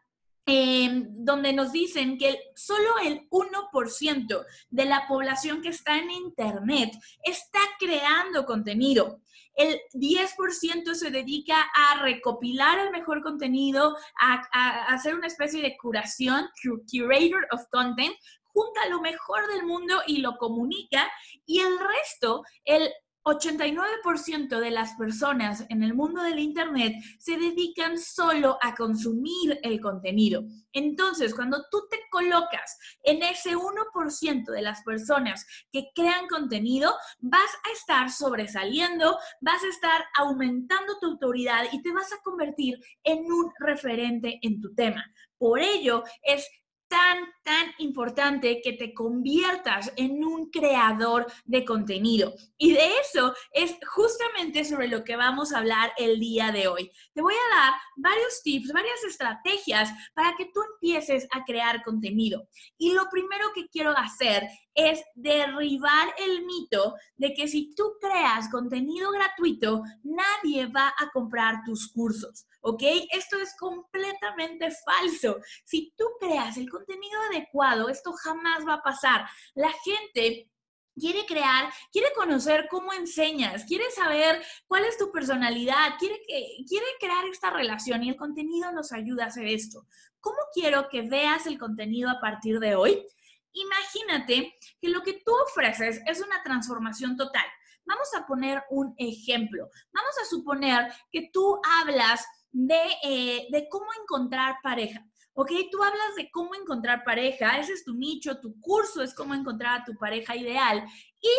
Em, 0.44 1.24
donde 1.24 1.52
nos 1.52 1.70
dicen 1.70 2.18
que 2.18 2.36
solo 2.56 2.98
el 2.98 3.28
1% 3.30 4.44
de 4.70 4.84
la 4.86 5.06
población 5.06 5.62
que 5.62 5.68
está 5.68 5.96
en 5.98 6.10
Internet 6.10 6.92
está 7.22 7.60
creando 7.78 8.44
contenido. 8.44 9.20
El 9.54 9.80
10% 9.92 10.96
se 10.96 11.12
dedica 11.12 11.60
a 11.72 12.02
recopilar 12.02 12.80
el 12.80 12.90
mejor 12.90 13.22
contenido, 13.22 13.96
a, 14.20 14.42
a 14.52 14.86
hacer 14.86 15.14
una 15.14 15.28
especie 15.28 15.62
de 15.62 15.76
curación, 15.76 16.48
curator 16.90 17.46
of 17.52 17.68
content, 17.70 18.16
junta 18.42 18.88
lo 18.88 19.00
mejor 19.00 19.46
del 19.46 19.64
mundo 19.64 20.02
y 20.08 20.18
lo 20.18 20.36
comunica, 20.38 21.08
y 21.46 21.60
el 21.60 21.78
resto, 21.78 22.42
el 22.64 22.92
89% 23.24 24.58
de 24.58 24.70
las 24.70 24.94
personas 24.94 25.64
en 25.68 25.82
el 25.82 25.94
mundo 25.94 26.22
del 26.22 26.38
Internet 26.38 26.94
se 27.18 27.36
dedican 27.36 27.98
solo 27.98 28.58
a 28.60 28.74
consumir 28.74 29.58
el 29.62 29.80
contenido. 29.80 30.42
Entonces, 30.72 31.34
cuando 31.34 31.64
tú 31.70 31.86
te 31.90 31.98
colocas 32.10 32.78
en 33.04 33.22
ese 33.22 33.56
1% 33.56 34.50
de 34.50 34.62
las 34.62 34.82
personas 34.82 35.46
que 35.70 35.90
crean 35.94 36.26
contenido, 36.26 36.94
vas 37.20 37.40
a 37.68 37.72
estar 37.72 38.10
sobresaliendo, 38.10 39.18
vas 39.40 39.62
a 39.62 39.68
estar 39.68 40.04
aumentando 40.16 40.98
tu 41.00 41.06
autoridad 41.06 41.64
y 41.72 41.82
te 41.82 41.92
vas 41.92 42.12
a 42.12 42.20
convertir 42.22 42.78
en 43.04 43.18
un 43.30 43.52
referente 43.58 44.38
en 44.42 44.60
tu 44.60 44.74
tema. 44.74 45.04
Por 45.38 45.60
ello, 45.60 46.04
es 46.22 46.48
tan, 46.92 47.24
tan 47.42 47.72
importante 47.78 48.60
que 48.62 48.74
te 48.74 48.92
conviertas 48.92 49.90
en 49.96 50.22
un 50.22 50.50
creador 50.50 51.26
de 51.46 51.64
contenido. 51.64 52.34
Y 52.58 52.72
de 52.72 52.86
eso 53.00 53.32
es 53.50 53.74
justamente 53.94 54.62
sobre 54.66 54.88
lo 54.88 55.02
que 55.02 55.16
vamos 55.16 55.54
a 55.54 55.58
hablar 55.58 55.94
el 55.96 56.20
día 56.20 56.52
de 56.52 56.68
hoy. 56.68 56.92
Te 57.14 57.22
voy 57.22 57.32
a 57.32 57.56
dar 57.56 57.72
varios 57.96 58.42
tips, 58.42 58.74
varias 58.74 59.02
estrategias 59.04 59.90
para 60.12 60.34
que 60.36 60.50
tú 60.52 60.60
empieces 60.74 61.26
a 61.32 61.42
crear 61.44 61.82
contenido. 61.82 62.46
Y 62.76 62.92
lo 62.92 63.08
primero 63.10 63.46
que 63.54 63.68
quiero 63.68 63.96
hacer 63.96 64.46
es 64.74 65.02
derribar 65.14 66.14
el 66.18 66.44
mito 66.44 66.94
de 67.16 67.32
que 67.32 67.48
si 67.48 67.74
tú 67.74 67.94
creas 68.02 68.50
contenido 68.50 69.10
gratuito, 69.12 69.82
nadie 70.02 70.66
va 70.66 70.88
a 70.88 71.08
comprar 71.10 71.62
tus 71.64 71.90
cursos, 71.90 72.46
¿ok? 72.62 72.82
Esto 73.10 73.38
es 73.38 73.54
completamente 73.56 74.68
falso. 74.84 75.38
Si 75.64 75.92
tú 75.96 76.04
creas 76.18 76.56
el 76.56 76.70
contenido 76.70 77.20
adecuado, 77.30 77.88
esto 77.88 78.12
jamás 78.12 78.66
va 78.66 78.74
a 78.74 78.82
pasar. 78.82 79.26
La 79.54 79.72
gente 79.84 80.48
quiere 80.94 81.24
crear, 81.26 81.72
quiere 81.90 82.08
conocer 82.14 82.68
cómo 82.70 82.92
enseñas, 82.92 83.64
quiere 83.64 83.90
saber 83.90 84.42
cuál 84.66 84.84
es 84.84 84.98
tu 84.98 85.10
personalidad, 85.10 85.96
quiere, 85.98 86.20
que, 86.26 86.64
quiere 86.68 86.86
crear 87.00 87.24
esta 87.26 87.50
relación 87.50 88.02
y 88.02 88.10
el 88.10 88.16
contenido 88.16 88.72
nos 88.72 88.92
ayuda 88.92 89.24
a 89.24 89.28
hacer 89.28 89.46
esto. 89.46 89.86
¿Cómo 90.20 90.38
quiero 90.52 90.88
que 90.88 91.02
veas 91.02 91.46
el 91.46 91.58
contenido 91.58 92.10
a 92.10 92.20
partir 92.20 92.60
de 92.60 92.76
hoy? 92.76 93.04
Imagínate 93.52 94.54
que 94.80 94.88
lo 94.88 95.02
que 95.02 95.20
tú 95.24 95.32
ofreces 95.46 96.00
es 96.06 96.20
una 96.20 96.42
transformación 96.42 97.16
total. 97.16 97.44
Vamos 97.84 98.08
a 98.14 98.26
poner 98.26 98.62
un 98.70 98.94
ejemplo. 98.96 99.68
Vamos 99.92 100.14
a 100.22 100.24
suponer 100.24 100.92
que 101.10 101.30
tú 101.32 101.60
hablas 101.80 102.24
de, 102.52 102.82
eh, 103.02 103.46
de 103.50 103.68
cómo 103.68 103.86
encontrar 104.00 104.56
pareja. 104.62 105.04
¿ok? 105.34 105.50
Tú 105.70 105.82
hablas 105.82 106.14
de 106.16 106.30
cómo 106.30 106.54
encontrar 106.54 107.04
pareja, 107.04 107.58
ese 107.58 107.72
es 107.72 107.84
tu 107.84 107.94
nicho, 107.94 108.40
tu 108.40 108.60
curso 108.60 109.02
es 109.02 109.14
cómo 109.14 109.34
encontrar 109.34 109.80
a 109.80 109.84
tu 109.84 109.96
pareja 109.96 110.36
ideal. 110.36 110.84
Y 111.20 111.30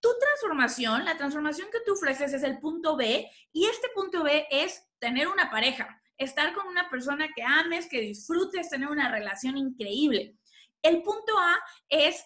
tu 0.00 0.08
transformación, 0.18 1.04
la 1.04 1.16
transformación 1.16 1.68
que 1.70 1.80
tú 1.84 1.92
ofreces 1.94 2.32
es 2.32 2.42
el 2.42 2.58
punto 2.58 2.96
B 2.96 3.28
y 3.52 3.66
este 3.66 3.88
punto 3.94 4.22
B 4.22 4.46
es 4.50 4.82
tener 4.98 5.28
una 5.28 5.50
pareja, 5.50 6.00
estar 6.16 6.54
con 6.54 6.66
una 6.66 6.88
persona 6.88 7.28
que 7.34 7.42
ames, 7.42 7.88
que 7.88 8.00
disfrutes, 8.00 8.70
tener 8.70 8.88
una 8.88 9.10
relación 9.10 9.56
increíble. 9.56 10.36
El 10.82 11.02
punto 11.02 11.36
A 11.38 11.58
es, 11.88 12.24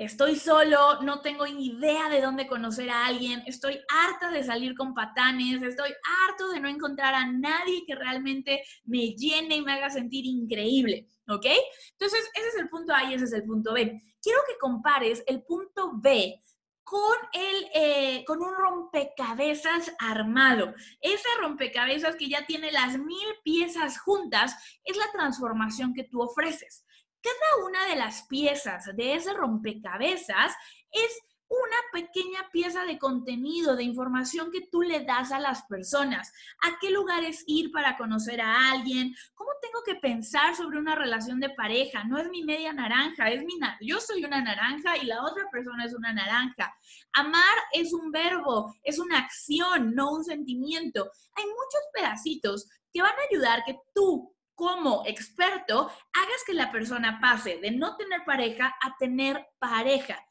estoy 0.00 0.36
solo, 0.36 1.02
no 1.02 1.20
tengo 1.20 1.46
idea 1.46 2.08
de 2.08 2.22
dónde 2.22 2.46
conocer 2.46 2.88
a 2.88 3.04
alguien, 3.04 3.42
estoy 3.46 3.78
harta 3.88 4.30
de 4.30 4.42
salir 4.42 4.74
con 4.74 4.94
patanes, 4.94 5.62
estoy 5.62 5.90
harto 6.26 6.48
de 6.48 6.58
no 6.58 6.68
encontrar 6.68 7.14
a 7.14 7.26
nadie 7.26 7.84
que 7.86 7.94
realmente 7.94 8.62
me 8.84 9.14
llene 9.14 9.56
y 9.56 9.62
me 9.62 9.72
haga 9.72 9.90
sentir 9.90 10.24
increíble, 10.24 11.06
¿ok? 11.28 11.44
Entonces, 11.92 12.30
ese 12.34 12.48
es 12.48 12.54
el 12.58 12.70
punto 12.70 12.94
A 12.94 13.04
y 13.04 13.14
ese 13.14 13.26
es 13.26 13.32
el 13.34 13.44
punto 13.44 13.74
B. 13.74 14.02
Quiero 14.22 14.40
que 14.48 14.56
compares 14.58 15.22
el 15.26 15.42
punto 15.42 15.92
B 15.92 16.40
con, 16.82 17.16
el, 17.34 17.66
eh, 17.74 18.24
con 18.24 18.42
un 18.42 18.54
rompecabezas 18.54 19.92
armado. 19.98 20.72
Ese 21.02 21.28
rompecabezas 21.42 22.16
que 22.16 22.30
ya 22.30 22.46
tiene 22.46 22.72
las 22.72 22.98
mil 22.98 23.28
piezas 23.44 24.00
juntas 24.00 24.56
es 24.82 24.96
la 24.96 25.12
transformación 25.12 25.92
que 25.92 26.04
tú 26.04 26.22
ofreces. 26.22 26.86
Cada 27.22 27.66
una 27.66 27.86
de 27.86 27.96
las 27.96 28.22
piezas 28.22 28.84
de 28.96 29.14
ese 29.14 29.32
rompecabezas 29.34 30.54
es 30.90 31.20
una 31.50 31.76
pequeña 31.92 32.48
pieza 32.52 32.84
de 32.84 32.96
contenido, 32.96 33.74
de 33.74 33.82
información 33.82 34.52
que 34.52 34.68
tú 34.70 34.82
le 34.82 35.00
das 35.04 35.32
a 35.32 35.40
las 35.40 35.62
personas. 35.64 36.32
¿A 36.62 36.78
qué 36.80 36.90
lugares 36.90 37.42
ir 37.48 37.72
para 37.72 37.96
conocer 37.96 38.40
a 38.40 38.70
alguien? 38.70 39.12
¿Cómo 39.34 39.50
tengo 39.60 39.82
que 39.84 39.96
pensar 39.96 40.54
sobre 40.54 40.78
una 40.78 40.94
relación 40.94 41.40
de 41.40 41.50
pareja? 41.50 42.04
No 42.04 42.18
es 42.18 42.30
mi 42.30 42.44
media 42.44 42.72
naranja, 42.72 43.30
es 43.30 43.42
mi 43.42 43.54
yo 43.80 44.00
soy 44.00 44.24
una 44.24 44.40
naranja 44.40 44.96
y 44.96 45.06
la 45.06 45.22
otra 45.24 45.44
persona 45.50 45.84
es 45.84 45.92
una 45.92 46.12
naranja. 46.12 46.72
Amar 47.12 47.58
es 47.72 47.92
un 47.92 48.12
verbo, 48.12 48.74
es 48.82 48.98
una 49.00 49.18
acción, 49.18 49.94
no 49.94 50.12
un 50.12 50.24
sentimiento. 50.24 51.10
Hay 51.34 51.44
muchos 51.44 51.82
pedacitos 51.92 52.68
que 52.92 53.02
van 53.02 53.12
a 53.12 53.28
ayudar 53.28 53.64
que 53.64 53.76
tú 53.92 54.32
como 54.60 55.04
experto 55.06 55.90
hagas 56.12 56.44
que 56.46 56.52
la 56.52 56.70
persona 56.70 57.18
pase 57.18 57.56
de 57.62 57.70
no 57.70 57.96
tener 57.96 58.24
pareja 58.26 58.76
a 58.82 58.94
tener 58.98 59.48
pareja. 59.58 60.22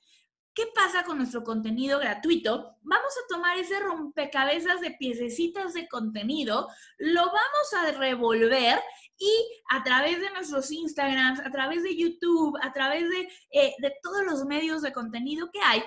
¿Qué 0.54 0.68
pasa 0.76 1.04
con 1.04 1.18
nuestro 1.18 1.44
contenido 1.44 1.98
gratuito? 1.98 2.76
Vamos 2.84 3.12
a 3.18 3.28
tomar 3.28 3.58
ese 3.58 3.80
rompecabezas 3.80 4.82
de 4.82 4.92
piececitas 4.92 5.74
de 5.74 5.88
contenido, 5.88 6.68
lo 7.00 7.26
vamos 7.26 7.74
a 7.76 7.92
revolver 7.98 8.80
y 9.18 9.32
a 9.72 9.82
través 9.82 10.22
de 10.22 10.30
nuestros 10.30 10.70
Instagrams, 10.70 11.40
a 11.40 11.50
través 11.50 11.82
de 11.82 11.98
YouTube, 11.98 12.56
a 12.62 12.72
través 12.72 13.10
de, 13.10 13.28
eh, 13.50 13.74
de 13.80 13.94
todos 14.04 14.24
los 14.26 14.46
medios 14.46 14.84
de 14.84 14.94
contenido 14.94 15.50
que 15.52 15.62
hay, 15.62 15.84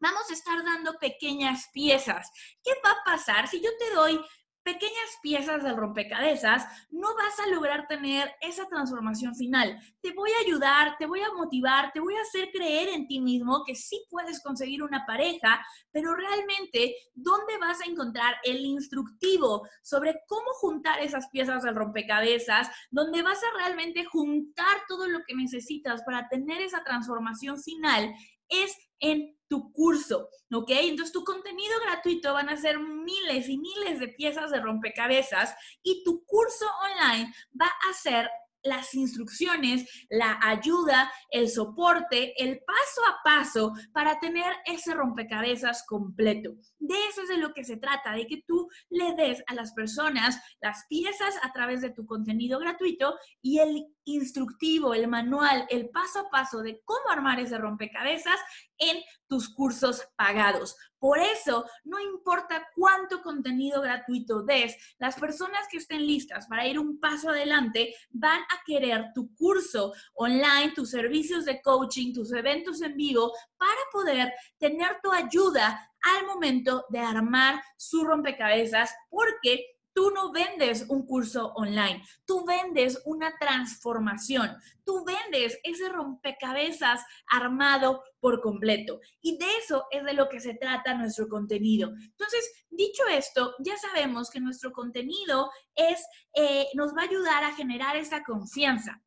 vamos 0.00 0.28
a 0.28 0.34
estar 0.34 0.62
dando 0.62 0.98
pequeñas 0.98 1.70
piezas. 1.72 2.30
¿Qué 2.62 2.72
va 2.84 2.90
a 2.90 3.04
pasar 3.06 3.48
si 3.48 3.62
yo 3.62 3.70
te 3.78 3.94
doy 3.94 4.20
pequeñas 4.62 5.18
piezas 5.22 5.62
del 5.62 5.76
rompecabezas, 5.76 6.66
no 6.90 7.08
vas 7.14 7.38
a 7.40 7.48
lograr 7.48 7.86
tener 7.88 8.30
esa 8.40 8.66
transformación 8.66 9.34
final. 9.34 9.78
Te 10.02 10.12
voy 10.12 10.30
a 10.30 10.46
ayudar, 10.46 10.96
te 10.98 11.06
voy 11.06 11.20
a 11.20 11.32
motivar, 11.32 11.92
te 11.92 12.00
voy 12.00 12.14
a 12.14 12.22
hacer 12.22 12.50
creer 12.52 12.88
en 12.90 13.06
ti 13.06 13.20
mismo 13.20 13.64
que 13.66 13.74
sí 13.74 14.04
puedes 14.10 14.42
conseguir 14.42 14.82
una 14.82 15.06
pareja, 15.06 15.64
pero 15.92 16.14
realmente, 16.14 16.94
¿dónde 17.14 17.58
vas 17.58 17.80
a 17.80 17.90
encontrar 17.90 18.36
el 18.44 18.60
instructivo 18.60 19.66
sobre 19.82 20.20
cómo 20.26 20.52
juntar 20.60 21.00
esas 21.00 21.28
piezas 21.28 21.62
del 21.62 21.74
rompecabezas? 21.74 22.70
Donde 22.90 23.22
vas 23.22 23.38
a 23.38 23.58
realmente 23.58 24.04
juntar 24.04 24.82
todo 24.88 25.08
lo 25.08 25.20
que 25.26 25.34
necesitas 25.34 26.02
para 26.02 26.28
tener 26.28 26.60
esa 26.60 26.84
transformación 26.84 27.60
final 27.60 28.14
es 28.50 28.76
en 29.00 29.36
tu 29.48 29.72
curso, 29.72 30.28
¿ok? 30.52 30.70
Entonces 30.70 31.12
tu 31.12 31.24
contenido 31.24 31.74
gratuito 31.84 32.34
van 32.34 32.48
a 32.48 32.56
ser 32.56 32.78
miles 32.78 33.48
y 33.48 33.58
miles 33.58 33.98
de 33.98 34.08
piezas 34.08 34.50
de 34.50 34.60
rompecabezas 34.60 35.54
y 35.82 36.04
tu 36.04 36.24
curso 36.24 36.66
online 36.84 37.32
va 37.60 37.66
a 37.90 37.94
ser 37.94 38.28
las 38.62 38.94
instrucciones, 38.94 40.06
la 40.10 40.38
ayuda, 40.42 41.10
el 41.30 41.48
soporte, 41.48 42.34
el 42.42 42.60
paso 42.60 43.00
a 43.08 43.16
paso 43.24 43.72
para 43.92 44.18
tener 44.20 44.52
ese 44.66 44.94
rompecabezas 44.94 45.84
completo. 45.86 46.54
De 46.78 46.94
eso 47.08 47.22
es 47.22 47.28
de 47.28 47.38
lo 47.38 47.52
que 47.54 47.64
se 47.64 47.76
trata, 47.76 48.12
de 48.12 48.26
que 48.26 48.42
tú 48.46 48.68
le 48.90 49.14
des 49.14 49.42
a 49.46 49.54
las 49.54 49.72
personas 49.72 50.40
las 50.60 50.84
piezas 50.88 51.34
a 51.42 51.52
través 51.52 51.80
de 51.80 51.90
tu 51.90 52.06
contenido 52.06 52.58
gratuito 52.58 53.14
y 53.42 53.58
el 53.60 53.86
instructivo, 54.04 54.94
el 54.94 55.08
manual, 55.08 55.66
el 55.70 55.90
paso 55.90 56.20
a 56.20 56.30
paso 56.30 56.62
de 56.62 56.80
cómo 56.84 57.10
armar 57.10 57.40
ese 57.40 57.58
rompecabezas 57.58 58.38
en 58.78 59.02
tus 59.28 59.48
cursos 59.54 60.02
pagados. 60.16 60.76
Por 60.98 61.18
eso, 61.18 61.64
no 61.84 61.98
importa 61.98 62.66
cuánto 62.74 63.22
contenido 63.22 63.80
gratuito 63.80 64.42
des, 64.42 64.76
las 64.98 65.14
personas 65.16 65.66
que 65.70 65.78
estén 65.78 66.06
listas 66.06 66.46
para 66.46 66.66
ir 66.66 66.78
un 66.78 67.00
paso 67.00 67.30
adelante 67.30 67.94
van 68.10 68.40
a 68.42 68.62
querer 68.66 69.06
tu 69.14 69.34
curso 69.34 69.92
online, 70.14 70.72
tus 70.74 70.90
servicios 70.90 71.44
de 71.44 71.62
coaching, 71.62 72.12
tus 72.12 72.32
eventos 72.32 72.82
en 72.82 72.96
vivo, 72.96 73.32
para 73.56 73.80
poder 73.92 74.32
tener 74.58 74.98
tu 75.02 75.10
ayuda 75.10 75.90
al 76.02 76.26
momento 76.26 76.84
de 76.90 76.98
armar 76.98 77.62
su 77.76 78.04
rompecabezas, 78.04 78.94
porque 79.08 79.79
Tú 79.92 80.10
no 80.10 80.32
vendes 80.32 80.86
un 80.88 81.06
curso 81.06 81.52
online, 81.54 82.04
tú 82.24 82.44
vendes 82.44 83.02
una 83.04 83.32
transformación, 83.38 84.56
tú 84.84 85.04
vendes 85.04 85.58
ese 85.64 85.88
rompecabezas 85.88 87.04
armado 87.28 88.02
por 88.20 88.40
completo. 88.40 89.00
Y 89.20 89.38
de 89.38 89.46
eso 89.62 89.86
es 89.90 90.04
de 90.04 90.14
lo 90.14 90.28
que 90.28 90.40
se 90.40 90.54
trata 90.54 90.94
nuestro 90.94 91.28
contenido. 91.28 91.90
Entonces, 91.90 92.64
dicho 92.70 93.02
esto, 93.10 93.54
ya 93.58 93.76
sabemos 93.76 94.30
que 94.30 94.40
nuestro 94.40 94.72
contenido 94.72 95.50
es, 95.74 96.04
eh, 96.34 96.66
nos 96.74 96.94
va 96.94 97.02
a 97.02 97.06
ayudar 97.06 97.44
a 97.44 97.54
generar 97.54 97.96
esa 97.96 98.22
confianza 98.22 99.02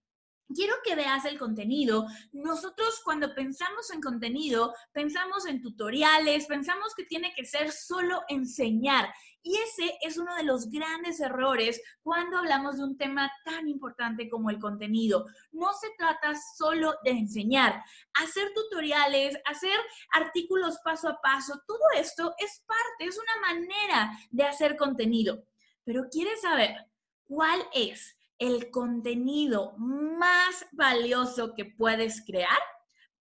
quiero 0.53 0.75
que 0.83 0.95
veas 0.95 1.25
el 1.25 1.39
contenido. 1.39 2.05
Nosotros 2.31 3.01
cuando 3.03 3.33
pensamos 3.33 3.91
en 3.91 4.01
contenido, 4.01 4.73
pensamos 4.91 5.45
en 5.45 5.61
tutoriales, 5.61 6.45
pensamos 6.45 6.93
que 6.95 7.05
tiene 7.05 7.33
que 7.33 7.45
ser 7.45 7.71
solo 7.71 8.21
enseñar. 8.27 9.13
Y 9.45 9.57
ese 9.57 9.97
es 10.01 10.17
uno 10.17 10.33
de 10.35 10.43
los 10.43 10.69
grandes 10.69 11.19
errores 11.19 11.81
cuando 12.01 12.37
hablamos 12.37 12.77
de 12.77 12.85
un 12.85 12.97
tema 12.97 13.29
tan 13.43 13.67
importante 13.67 14.29
como 14.29 14.49
el 14.49 14.57
contenido. 14.57 15.25
No 15.51 15.73
se 15.73 15.89
trata 15.97 16.33
solo 16.57 16.95
de 17.03 17.11
enseñar. 17.11 17.83
Hacer 18.13 18.53
tutoriales, 18.53 19.37
hacer 19.45 19.77
artículos 20.13 20.79
paso 20.83 21.09
a 21.09 21.19
paso, 21.21 21.61
todo 21.67 21.83
esto 21.97 22.33
es 22.37 22.63
parte, 22.65 23.05
es 23.05 23.19
una 23.19 23.53
manera 23.53 24.17
de 24.31 24.43
hacer 24.43 24.77
contenido. 24.77 25.43
Pero 25.83 26.05
¿quieres 26.09 26.41
saber 26.41 26.87
cuál 27.25 27.67
es 27.73 28.15
el 28.43 28.69
contenido 28.71 29.73
más 29.77 30.65
valioso 30.73 31.53
que 31.55 31.65
puedes 31.65 32.25
crear? 32.25 32.59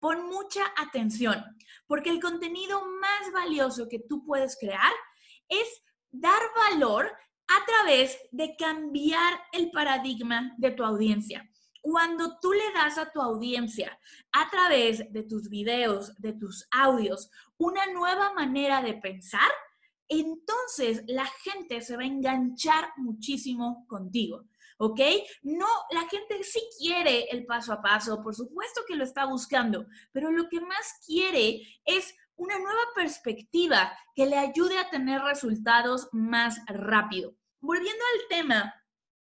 Pon 0.00 0.26
mucha 0.26 0.64
atención, 0.76 1.44
porque 1.86 2.10
el 2.10 2.20
contenido 2.20 2.84
más 3.00 3.32
valioso 3.32 3.88
que 3.88 4.00
tú 4.00 4.24
puedes 4.24 4.56
crear 4.58 4.92
es 5.48 5.84
dar 6.10 6.42
valor 6.70 7.06
a 7.46 7.64
través 7.64 8.18
de 8.32 8.56
cambiar 8.56 9.40
el 9.52 9.70
paradigma 9.70 10.54
de 10.58 10.72
tu 10.72 10.84
audiencia. 10.84 11.48
Cuando 11.80 12.38
tú 12.40 12.52
le 12.52 12.72
das 12.74 12.98
a 12.98 13.10
tu 13.12 13.20
audiencia 13.20 13.96
a 14.32 14.50
través 14.50 15.12
de 15.12 15.22
tus 15.22 15.48
videos, 15.48 16.16
de 16.16 16.32
tus 16.32 16.66
audios, 16.72 17.30
una 17.58 17.86
nueva 17.86 18.32
manera 18.32 18.82
de 18.82 18.94
pensar, 18.94 19.50
entonces 20.08 21.04
la 21.06 21.26
gente 21.26 21.80
se 21.80 21.96
va 21.96 22.02
a 22.02 22.06
enganchar 22.06 22.92
muchísimo 22.96 23.86
contigo. 23.86 24.44
¿Ok? 24.82 25.00
No, 25.42 25.68
la 25.90 26.08
gente 26.08 26.42
sí 26.42 26.60
quiere 26.76 27.28
el 27.30 27.46
paso 27.46 27.72
a 27.72 27.80
paso, 27.80 28.20
por 28.20 28.34
supuesto 28.34 28.82
que 28.86 28.96
lo 28.96 29.04
está 29.04 29.26
buscando, 29.26 29.86
pero 30.10 30.32
lo 30.32 30.48
que 30.48 30.60
más 30.60 31.00
quiere 31.06 31.62
es 31.84 32.12
una 32.34 32.58
nueva 32.58 32.82
perspectiva 32.92 33.96
que 34.16 34.26
le 34.26 34.36
ayude 34.36 34.78
a 34.78 34.90
tener 34.90 35.22
resultados 35.22 36.08
más 36.10 36.58
rápido. 36.66 37.36
Volviendo 37.60 38.02
al 38.14 38.28
tema 38.28 38.74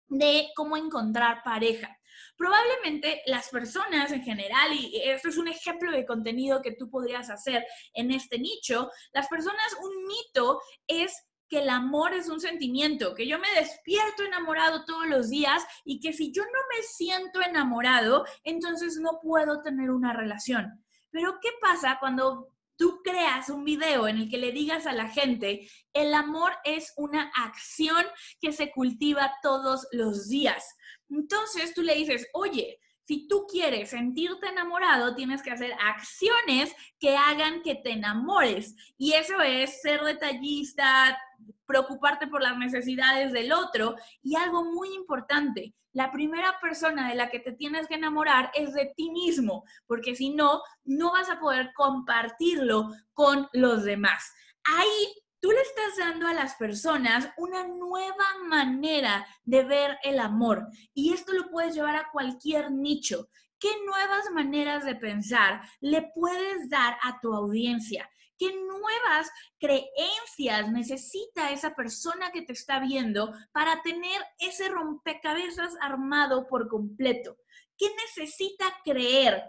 de 0.08 0.48
cómo 0.56 0.78
encontrar 0.78 1.44
pareja. 1.44 1.96
Probablemente 2.36 3.22
las 3.28 3.50
personas 3.50 4.12
en 4.12 4.24
general, 4.24 4.74
y 4.74 5.00
esto 5.06 5.30
es 5.30 5.38
un 5.38 5.48
ejemplo 5.48 5.92
de 5.92 6.08
contenido 6.08 6.64
que 6.64 6.74
tú 6.74 6.90
podrías 6.90 7.30
hacer 7.30 7.64
en 7.94 8.10
este 8.10 8.40
nicho, 8.40 8.90
las 9.14 9.28
personas, 9.28 9.78
un 9.80 10.08
mito 10.08 10.60
es 10.88 11.16
que 11.52 11.60
el 11.60 11.70
amor 11.70 12.14
es 12.14 12.30
un 12.30 12.40
sentimiento, 12.40 13.14
que 13.14 13.28
yo 13.28 13.38
me 13.38 13.52
despierto 13.60 14.24
enamorado 14.24 14.86
todos 14.86 15.06
los 15.06 15.30
días 15.30 15.62
y 15.84 16.00
que 16.00 16.14
si 16.14 16.32
yo 16.32 16.44
no 16.44 16.60
me 16.74 16.82
siento 16.82 17.42
enamorado, 17.42 18.26
entonces 18.46 18.96
no 19.02 19.20
puedo 19.22 19.62
tener 19.62 19.92
una 19.92 20.14
relación. 20.14 20.82
Pero 21.10 21.40
¿qué 21.42 21.50
pasa 21.60 21.98
cuando 22.00 22.48
tú 22.78 23.02
creas 23.04 23.50
un 23.50 23.66
video 23.66 24.08
en 24.08 24.20
el 24.20 24.30
que 24.30 24.38
le 24.38 24.54
digas 24.54 24.88
a 24.88 24.94
la 24.94 25.10
gente, 25.10 25.70
el 25.92 26.14
amor 26.14 26.54
es 26.64 26.94
una 26.96 27.30
acción 27.36 28.06
que 28.40 28.54
se 28.54 28.72
cultiva 28.72 29.34
todos 29.44 29.90
los 29.92 30.30
días? 30.30 30.64
Entonces 31.10 31.74
tú 31.74 31.82
le 31.82 31.96
dices, 31.96 32.30
oye, 32.32 32.80
si 33.06 33.28
tú 33.28 33.46
quieres 33.50 33.90
sentirte 33.90 34.48
enamorado, 34.48 35.16
tienes 35.16 35.42
que 35.42 35.52
hacer 35.52 35.74
acciones 35.74 36.74
que 37.00 37.18
hagan 37.18 37.62
que 37.62 37.76
te 37.76 37.92
enamores. 37.92 38.76
Y 38.98 39.14
eso 39.14 39.42
es 39.42 39.82
ser 39.82 40.02
detallista, 40.02 41.18
preocuparte 41.66 42.28
por 42.28 42.42
las 42.42 42.58
necesidades 42.58 43.32
del 43.32 43.52
otro. 43.52 43.96
Y 44.22 44.36
algo 44.36 44.64
muy 44.64 44.94
importante, 44.94 45.74
la 45.94 46.12
primera 46.12 46.58
persona 46.62 47.10
de 47.10 47.16
la 47.16 47.30
que 47.30 47.40
te 47.40 47.52
tienes 47.52 47.88
que 47.88 47.96
enamorar 47.96 48.52
es 48.54 48.74
de 48.74 48.94
ti 48.96 49.12
mismo, 49.12 49.66
porque 49.88 50.16
si 50.16 50.30
no, 50.30 50.62
no 50.86 51.12
vas 51.12 51.30
a 51.30 51.40
poder 51.40 51.72
compartirlo 51.74 52.90
con 53.14 53.50
los 53.52 53.84
demás. 53.84 54.32
Ahí 54.64 55.21
tú 55.42 55.52
le 55.52 55.62
estás 55.62 55.98
dando 55.98 56.28
a 56.28 56.34
las 56.34 56.56
personas 56.56 57.28
una 57.36 57.68
nueva 57.68 58.26
manera 58.48 59.26
de 59.44 59.64
ver 59.64 59.98
el 60.04 60.20
amor 60.20 60.68
y 60.94 61.14
esto 61.14 61.34
lo 61.34 61.50
puedes 61.50 61.74
llevar 61.74 61.96
a 61.96 62.10
cualquier 62.12 62.72
nicho. 62.72 63.28
¿Qué 63.60 63.70
nuevas 63.86 64.32
maneras 64.32 64.86
de 64.86 64.96
pensar 64.96 65.62
le 65.82 66.12
puedes 66.16 66.70
dar 66.70 66.98
a 67.04 67.20
tu 67.20 67.34
audiencia? 67.34 68.10
¿Qué 68.38 68.56
nuevas 68.56 69.32
creencias 69.60 70.72
necesita 70.72 71.52
esa 71.52 71.76
persona 71.76 72.32
que 72.32 72.42
te 72.42 72.54
está 72.54 72.80
viendo 72.80 73.34
para 73.52 73.82
tener 73.84 74.20
ese 74.40 74.70
rompecabezas 74.70 75.76
armado 75.80 76.48
por 76.48 76.68
completo? 76.68 77.38
¿Qué 77.78 77.88
necesita 78.08 78.66
creer 78.84 79.44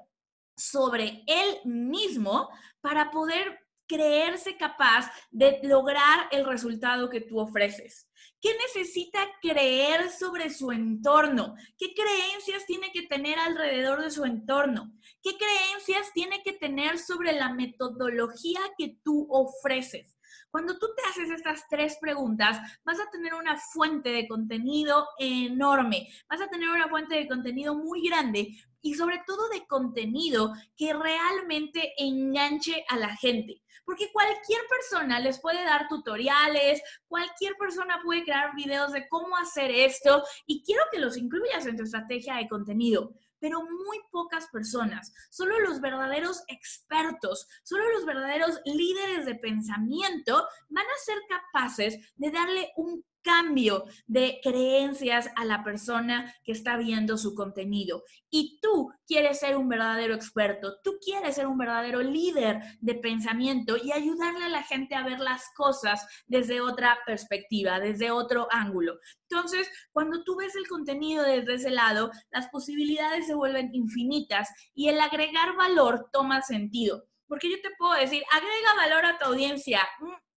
sobre 0.57 1.23
él 1.27 1.61
mismo 1.65 2.49
para 2.83 3.11
poder 3.11 3.59
creerse 3.87 4.57
capaz 4.57 5.11
de 5.31 5.61
lograr 5.63 6.29
el 6.31 6.45
resultado 6.45 7.11
que 7.11 7.21
tú 7.21 7.39
ofreces? 7.39 8.09
¿Qué 8.41 8.51
necesita 8.67 9.21
creer 9.41 10.11
sobre 10.11 10.51
su 10.51 10.73
entorno? 10.73 11.55
¿Qué 11.79 11.95
creencias 11.95 12.67
tiene 12.67 12.91
que 12.93 13.03
tener 13.03 13.39
alrededor 13.39 14.03
de 14.03 14.11
su 14.11 14.25
entorno? 14.25 14.93
¿Qué 15.23 15.31
creencias 15.37 16.13
tiene 16.13 16.43
que 16.43 16.53
tener 16.53 16.99
sobre 16.99 17.33
la 17.33 17.53
metodología 17.53 18.61
que 18.77 18.97
tú 19.05 19.29
ofreces? 19.31 20.17
Cuando 20.51 20.79
tú 20.79 20.89
te 20.95 21.03
haces 21.09 21.31
estas 21.31 21.67
tres 21.71 21.97
preguntas, 22.01 22.59
vas 22.85 23.01
a 23.01 23.11
tener 23.11 23.33
una 23.33 23.57
fuente 23.57 24.11
de 24.11 24.29
contenido 24.29 25.09
enorme, 25.19 26.09
vas 26.29 26.43
a 26.43 26.49
tener 26.49 26.69
una 26.69 26.89
fuente 26.89 27.15
de 27.15 27.27
contenido 27.27 27.75
muy 27.75 28.07
grande 28.07 28.49
y 28.83 28.95
sobre 28.95 29.23
todo 29.27 29.49
de 29.49 29.67
contenido 29.67 30.53
que 30.77 30.93
realmente 30.93 31.95
enganche 31.97 32.85
a 32.89 32.99
la 32.99 33.17
gente. 33.17 33.63
Porque 33.85 34.13
cualquier 34.13 34.61
persona 34.69 35.19
les 35.21 35.41
puede 35.41 35.65
dar 35.65 35.89
tutoriales, 35.89 36.83
cualquier 37.07 37.55
persona 37.57 38.01
puede 38.05 38.25
crear 38.25 38.55
videos 38.55 38.93
de 38.93 39.09
cómo 39.09 39.37
hacer 39.37 39.71
esto 39.71 40.23
y 40.47 40.63
quiero 40.63 40.83
que 40.93 41.01
los 41.01 41.17
incluyas 41.17 41.67
en 41.67 41.77
tu 41.77 41.85
estrategia 41.85 42.37
de 42.37 42.49
contenido 42.49 43.15
pero 43.43 43.61
muy 43.61 43.99
pocas 44.13 44.47
personas, 44.53 45.13
solo 45.29 45.59
los 45.59 45.81
verdaderos 45.81 46.45
expertos, 46.47 47.49
solo 47.65 47.83
los 47.91 48.07
verdaderos 48.07 48.61
líderes 48.65 49.27
de 49.27 49.35
pensamiento 49.35 50.47
van 50.69 50.87
a 50.87 51.05
ser 51.05 51.17
capaces 51.29 51.99
de 52.15 52.31
darle 52.31 52.71
un 52.77 53.05
cambio 53.23 53.85
de 54.07 54.41
creencias 54.43 55.29
a 55.37 55.45
la 55.45 55.65
persona 55.65 56.35
que 56.45 56.53
está 56.53 56.77
viendo 56.77 57.17
su 57.17 57.35
contenido. 57.35 58.05
Y 58.31 58.59
tú 58.61 58.93
quieres 59.07 59.41
ser 59.41 59.57
un 59.57 59.69
verdadero 59.69 60.15
experto, 60.15 60.79
tú 60.83 60.99
quieres 61.05 61.37
ser 61.37 61.47
un 61.47 61.59
verdadero 61.59 62.03
líder 62.03 62.61
de 62.81 62.95
pensamiento 62.95 63.77
y 63.77 63.93
ayudarle 63.93 64.45
a 64.45 64.49
la 64.49 64.63
gente 64.63 64.95
a 64.95 65.05
ver 65.05 65.21
las 65.21 65.45
cosas 65.55 66.07
desde 66.27 66.61
otra 66.61 66.99
perspectiva, 67.07 67.81
desde 67.81 68.11
otro 68.11 68.49
ángulo. 68.51 68.99
Entonces, 69.29 69.71
cuando 69.93 70.25
tú 70.25 70.37
ves 70.37 70.55
el 70.57 70.69
contenido 70.69 71.23
desde 71.23 71.55
ese 71.55 71.71
lado, 71.71 72.11
las 72.31 72.49
posibilidades 72.49 73.27
se 73.27 73.35
vuelven 73.35 73.75
infinitas 73.75 74.49
y 74.75 74.89
el 74.89 75.01
agregar 75.01 75.57
valor 75.57 76.09
toma 76.13 76.43
sentido. 76.43 77.05
Porque 77.27 77.51
yo 77.51 77.57
te 77.63 77.71
puedo 77.79 77.95
decir, 77.95 78.23
agrega 78.31 78.75
valor 78.77 79.07
a 79.07 79.19
tu 79.19 79.25
audiencia. 79.25 79.81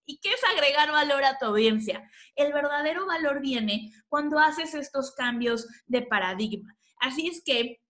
¿Y 0.05 0.19
qué 0.19 0.29
es 0.29 0.41
agregar 0.43 0.91
valor 0.91 1.23
a 1.23 1.37
tu 1.37 1.45
audiencia? 1.45 2.09
El 2.35 2.53
verdadero 2.53 3.05
valor 3.05 3.41
viene 3.41 3.91
cuando 4.07 4.39
haces 4.39 4.73
estos 4.73 5.13
cambios 5.13 5.67
de 5.87 6.03
paradigma. 6.03 6.75
Así 6.99 7.27
es 7.27 7.43
que, 7.43 7.81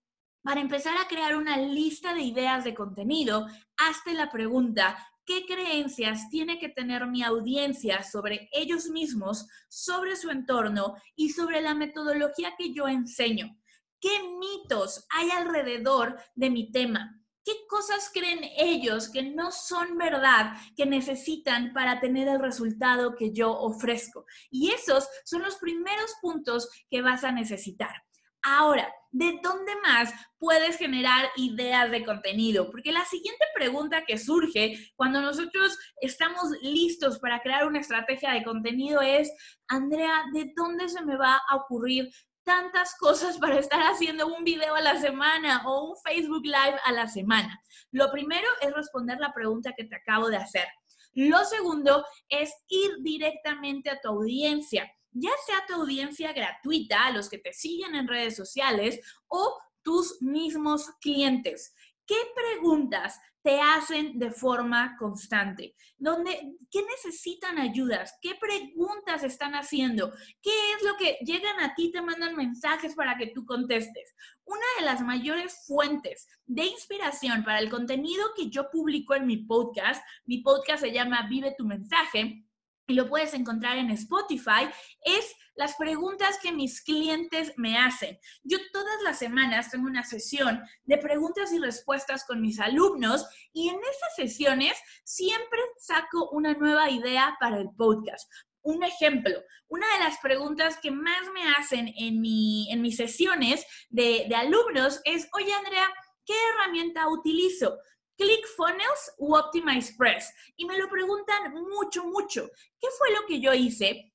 para 0.42 0.62
empezar 0.62 0.96
a 0.98 1.08
crear 1.08 1.36
una 1.36 1.58
lista 1.58 2.14
de 2.14 2.22
ideas 2.22 2.64
de 2.64 2.76
contenido, 2.76 3.48
hazte 3.78 4.14
la 4.14 4.30
pregunta, 4.30 4.98
¿qué 5.26 5.46
creencias 5.46 6.30
tiene 6.30 6.60
que 6.60 6.70
tener 6.70 7.08
mi 7.08 7.24
audiencia 7.24 8.04
sobre 8.04 8.48
ellos 8.54 8.88
mismos, 8.88 9.48
sobre 9.68 10.16
su 10.16 10.30
entorno 10.30 10.96
y 11.16 11.32
sobre 11.32 11.62
la 11.62 11.74
metodología 11.74 12.56
que 12.58 12.74
yo 12.74 12.88
enseño? 12.88 13.58
¿Qué 14.00 14.22
mitos 14.40 15.06
hay 15.10 15.32
alrededor 15.32 16.18
de 16.36 16.50
mi 16.50 16.72
tema? 16.72 17.25
¿Qué 17.46 17.54
cosas 17.70 18.10
creen 18.12 18.40
ellos 18.58 19.08
que 19.08 19.22
no 19.22 19.52
son 19.52 20.00
verdad, 20.00 20.54
que 20.76 20.88
necesitan 20.88 21.74
para 21.74 22.00
tener 22.00 22.28
el 22.28 22.40
resultado 22.40 23.16
que 23.16 23.32
yo 23.34 23.52
ofrezco? 23.52 24.26
Y 24.50 24.72
esos 24.72 25.08
son 25.26 25.44
los 25.44 25.58
primeros 25.58 26.16
puntos 26.22 26.68
que 26.90 27.04
vas 27.04 27.24
a 27.24 27.32
necesitar. 27.32 28.04
Ahora, 28.42 28.92
¿de 29.12 29.40
dónde 29.44 29.74
más 29.84 30.12
puedes 30.40 30.78
generar 30.78 31.30
ideas 31.36 31.92
de 31.92 32.04
contenido? 32.04 32.72
Porque 32.72 32.92
la 32.92 33.06
siguiente 33.06 33.46
pregunta 33.54 34.06
que 34.06 34.18
surge 34.18 34.92
cuando 34.96 35.22
nosotros 35.22 35.78
estamos 36.02 36.50
listos 36.62 37.20
para 37.20 37.42
crear 37.42 37.68
una 37.68 37.80
estrategia 37.80 38.32
de 38.32 38.44
contenido 38.44 39.02
es, 39.02 39.32
Andrea, 39.68 40.26
¿de 40.34 40.52
dónde 40.56 40.90
se 40.90 41.04
me 41.06 41.16
va 41.16 41.42
a 41.48 41.56
ocurrir 41.56 42.10
tantas 42.46 42.96
cosas 42.98 43.38
para 43.38 43.60
estar 43.60 43.82
haciendo 43.82 44.28
un 44.28 44.44
video 44.44 44.76
a 44.76 44.82
la 44.82 45.00
semana 45.02 45.64
o 45.66 45.90
un 45.90 45.98
Facebook 45.98 46.46
Live 46.46 46.80
a 46.86 46.92
la 46.94 47.08
semana? 47.08 47.62
Lo 47.92 48.12
primero 48.12 48.48
es 48.62 48.74
responder 48.74 49.20
la 49.20 49.34
pregunta 49.34 49.74
que 49.76 49.84
te 49.84 49.96
acabo 49.96 50.30
de 50.30 50.38
hacer. 50.38 50.68
Lo 51.14 51.44
segundo 51.44 52.06
es 52.30 52.54
ir 52.68 52.92
directamente 53.02 53.90
a 53.90 54.00
tu 54.00 54.10
audiencia 54.10 54.90
ya 55.18 55.32
sea 55.46 55.66
tu 55.66 55.76
audiencia 55.76 56.34
gratuita, 56.34 57.06
a 57.06 57.12
los 57.12 57.30
que 57.30 57.38
te 57.38 57.54
siguen 57.54 57.96
en 57.96 58.08
redes 58.08 58.36
sociales, 58.36 59.00
o 59.28 59.58
tus 59.82 60.22
mismos 60.22 60.90
clientes. 61.00 61.74
¿Qué 62.06 62.18
preguntas 62.36 63.20
te 63.46 63.62
hacen 63.62 64.18
de 64.18 64.32
forma 64.32 64.98
constante? 64.98 65.76
¿Dónde, 66.00 66.58
¿Qué 66.72 66.82
necesitan 66.82 67.60
ayudas? 67.60 68.18
¿Qué 68.20 68.34
preguntas 68.34 69.24
están 69.24 69.54
haciendo? 69.54 70.12
¿Qué 70.42 70.50
es 70.76 70.84
lo 70.84 70.98
que 70.98 71.20
llegan 71.24 71.60
a 71.60 71.76
ti, 71.76 71.92
te 71.92 72.02
mandan 72.02 72.36
mensajes 72.36 72.96
para 72.96 73.16
que 73.18 73.28
tú 73.28 73.46
contestes? 73.46 74.16
Una 74.46 74.66
de 74.80 74.86
las 74.86 75.02
mayores 75.02 75.64
fuentes 75.68 76.28
de 76.48 76.66
inspiración 76.66 77.44
para 77.44 77.60
el 77.60 77.70
contenido 77.70 78.26
que 78.36 78.50
yo 78.50 78.72
publico 78.72 79.14
en 79.14 79.28
mi 79.28 79.38
podcast, 79.38 80.04
mi 80.26 80.40
podcast 80.40 80.82
se 80.82 80.92
llama 80.92 81.28
Vive 81.30 81.54
tu 81.56 81.66
mensaje, 81.68 82.44
y 82.88 82.94
lo 82.94 83.10
puedes 83.10 83.34
encontrar 83.34 83.78
en 83.78 83.90
Spotify, 83.92 84.70
es 85.02 85.36
las 85.56 85.76
preguntas 85.76 86.38
que 86.42 86.52
mis 86.52 86.82
clientes 86.82 87.54
me 87.58 87.78
hacen. 87.78 88.20
Yo 88.44 88.58
todas 88.72 89.02
las 89.04 89.18
semanas 89.18 89.72
tengo 89.72 89.88
una 89.88 90.04
sesión 90.04 90.62
de 90.84 90.98
preguntas 90.98 91.52
y 91.54 91.60
respuestas 91.60 92.26
con 92.26 92.42
mis 92.42 92.60
alumnos 92.60 93.26
y 93.54 93.70
en 93.70 93.76
esas 93.76 94.16
sesiones 94.16 94.78
siempre 95.04 95.60
saco 95.78 96.30
una 96.32 96.54
nueva 96.54 96.90
idea 96.90 97.36
para 97.40 97.58
el 97.58 97.70
podcast. 97.76 98.30
Un 98.62 98.84
ejemplo, 98.84 99.40
una 99.68 99.86
de 99.94 100.04
las 100.04 100.18
preguntas 100.20 100.78
que 100.82 100.92
más 100.92 101.32
me 101.34 101.52
hacen 101.58 101.94
en, 101.98 102.20
mi, 102.20 102.70
en 102.72 102.82
mis 102.82 102.98
sesiones 102.98 103.66
de, 103.90 104.26
de 104.28 104.36
alumnos 104.36 105.02
es, 105.06 105.28
oye 105.34 105.54
Andrea, 105.54 105.88
¿qué 106.26 106.34
herramienta 106.50 107.08
utilizo? 107.08 107.78
ClickFunnels 108.18 109.14
u 109.18 109.36
OptimizePress. 109.36 110.34
Y 110.56 110.66
me 110.66 110.78
lo 110.78 110.90
preguntan 110.90 111.54
mucho, 111.54 112.06
mucho. 112.06 112.50
¿Qué 112.80 112.88
fue 112.98 113.12
lo 113.12 113.26
que 113.28 113.40
yo 113.40 113.54
hice? 113.54 114.12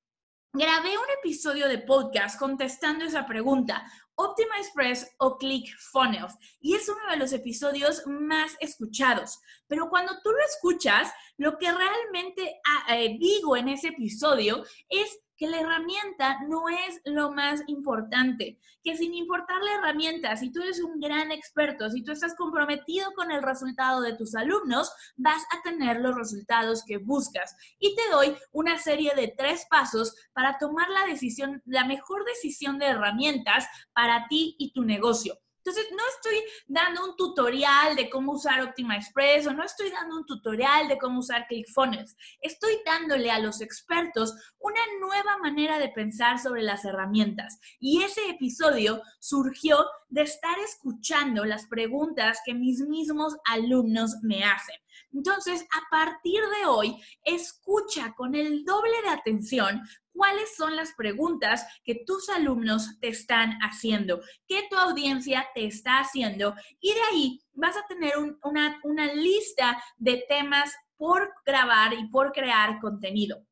Grabé 0.53 0.99
un 0.99 1.11
episodio 1.19 1.69
de 1.69 1.79
podcast 1.79 2.37
contestando 2.37 3.05
esa 3.05 3.25
pregunta, 3.25 3.85
OptimizePress 4.17 5.15
o 5.19 5.39
ClickFunnels, 5.39 6.35
y 6.59 6.75
es 6.75 6.89
uno 6.89 7.09
de 7.09 7.17
los 7.17 7.33
episodios 7.33 8.03
más 8.07 8.57
escuchados. 8.59 9.39
Pero 9.69 9.89
cuando 9.89 10.13
tú 10.25 10.31
lo 10.31 10.45
escuchas, 10.45 11.13
lo 11.37 11.57
que 11.57 11.71
realmente 11.71 12.61
ah, 12.67 12.97
eh, 12.97 13.17
digo 13.21 13.57
en 13.57 13.69
ese 13.69 13.89
episodio 13.89 14.65
es 14.89 15.21
que 15.41 15.49
la 15.49 15.59
herramienta 15.59 16.39
no 16.47 16.69
es 16.69 17.01
lo 17.07 17.33
más 17.33 17.63
importante, 17.67 18.59
que 18.85 18.95
sin 18.95 19.15
importar 19.15 19.57
la 19.63 19.77
herramienta, 19.77 20.37
si 20.37 20.53
tú 20.53 20.61
eres 20.61 20.83
un 20.83 21.01
gran 21.01 21.33
experto, 21.33 21.89
si 21.89 22.03
tú 22.03 22.13
estás 22.13 22.35
comprometido 22.35 23.11
con 23.15 23.31
el 23.31 23.43
resultado 23.43 24.03
de 24.03 24.15
tus 24.15 24.35
alumnos, 24.35 24.93
vas 25.17 25.43
a 25.45 25.63
tener 25.63 26.03
los 26.03 26.15
resultados 26.15 26.85
que 26.87 26.99
buscas. 26.99 27.57
Y 27.79 27.95
te 27.95 28.03
doy 28.13 28.37
una 28.53 28.77
serie 28.77 29.15
de 29.17 29.35
tres 29.35 29.67
pasos 29.71 30.15
para 30.35 30.59
tomar 30.59 30.91
la 30.91 31.07
decisión, 31.07 31.63
la 31.65 31.87
mejor 31.87 32.27
decisión 32.27 32.79
de 32.79 32.89
herramientas 32.89 33.67
para 33.95 34.27
ti 34.29 34.57
y 34.59 34.75
tu 34.75 34.85
negocio. 34.85 35.39
Entonces, 35.71 35.93
no 35.97 36.03
estoy 36.17 36.43
dando 36.67 37.05
un 37.05 37.17
tutorial 37.17 37.95
de 37.95 38.11
cómo 38.11 38.33
usar 38.33 38.61
OptimaExpress 38.61 39.47
o 39.47 39.53
no 39.53 39.63
estoy 39.63 39.91
dando 39.91 40.17
un 40.17 40.27
tutorial 40.27 40.89
de 40.89 40.99
cómo 40.99 41.21
usar 41.21 41.47
ClickFunnels. 41.47 42.17
Estoy 42.41 42.81
dándole 42.85 43.31
a 43.31 43.39
los 43.39 43.61
expertos 43.61 44.35
una 44.59 44.81
nueva 45.01 45.39
manera 45.39 45.79
de 45.79 45.89
pensar 45.91 46.41
sobre 46.41 46.63
las 46.63 46.85
herramientas. 46.85 47.61
Y 47.79 48.03
ese 48.03 48.31
episodio 48.31 49.01
surgió 49.21 49.87
de 50.09 50.23
estar 50.23 50.59
escuchando 50.59 51.45
las 51.45 51.67
preguntas 51.67 52.41
que 52.45 52.55
mis 52.55 52.81
mismos 52.81 53.37
alumnos 53.45 54.17
me 54.23 54.43
hacen. 54.43 54.80
Entonces, 55.13 55.63
a 55.63 55.91
partir 55.91 56.41
de 56.41 56.67
hoy, 56.67 56.97
escucha 57.25 58.15
con 58.17 58.35
el 58.35 58.65
doble 58.65 59.03
de 59.03 59.11
atención 59.11 59.83
cuáles 60.13 60.55
son 60.57 60.77
las 60.77 60.93
preguntas 60.95 61.67
que 61.85 62.03
tus 62.07 62.29
alumnos 62.29 62.99
te 63.01 63.09
están 63.09 63.59
haciendo, 63.63 64.21
que 64.47 64.67
tu 64.71 64.77
audiencia 64.77 65.47
te 65.55 65.67
está 65.67 65.99
haciendo 65.99 66.55
y 66.81 66.93
de 66.93 67.01
ahí 67.11 67.41
vas 67.53 67.77
a 67.77 67.87
tener 67.87 68.15
una, 68.43 68.79
una 68.85 69.13
lista 69.15 69.83
de 69.97 70.25
temas 70.29 70.75
por 70.97 71.33
grabar 71.47 71.95
y 71.95 72.09
por 72.09 72.33
crear 72.33 72.79
contenido. 72.81 73.45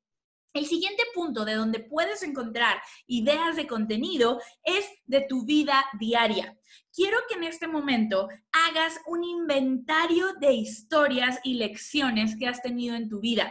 El 0.59 0.67
siguiente 0.67 1.05
punto 1.15 1.45
de 1.45 1.55
donde 1.55 1.79
puedes 1.79 2.25
encontrar 2.25 2.83
ideas 3.07 3.55
de 3.55 3.69
contenido 3.69 4.41
es 4.65 4.85
de 5.07 5.21
tu 5.21 5.45
vida 5.45 5.87
diaria. 6.01 6.59
Quiero 6.93 7.17
que 7.29 7.37
en 7.37 7.45
este 7.45 7.69
momento 7.69 8.29
hagas 8.51 9.01
un 9.07 9.23
inventario 9.23 10.33
de 10.41 10.55
historias 10.55 11.39
y 11.45 11.55
lecciones 11.55 12.35
que 12.37 12.49
has 12.49 12.61
tenido 12.61 12.97
en 12.97 13.09
tu 13.09 13.21
vida. 13.21 13.45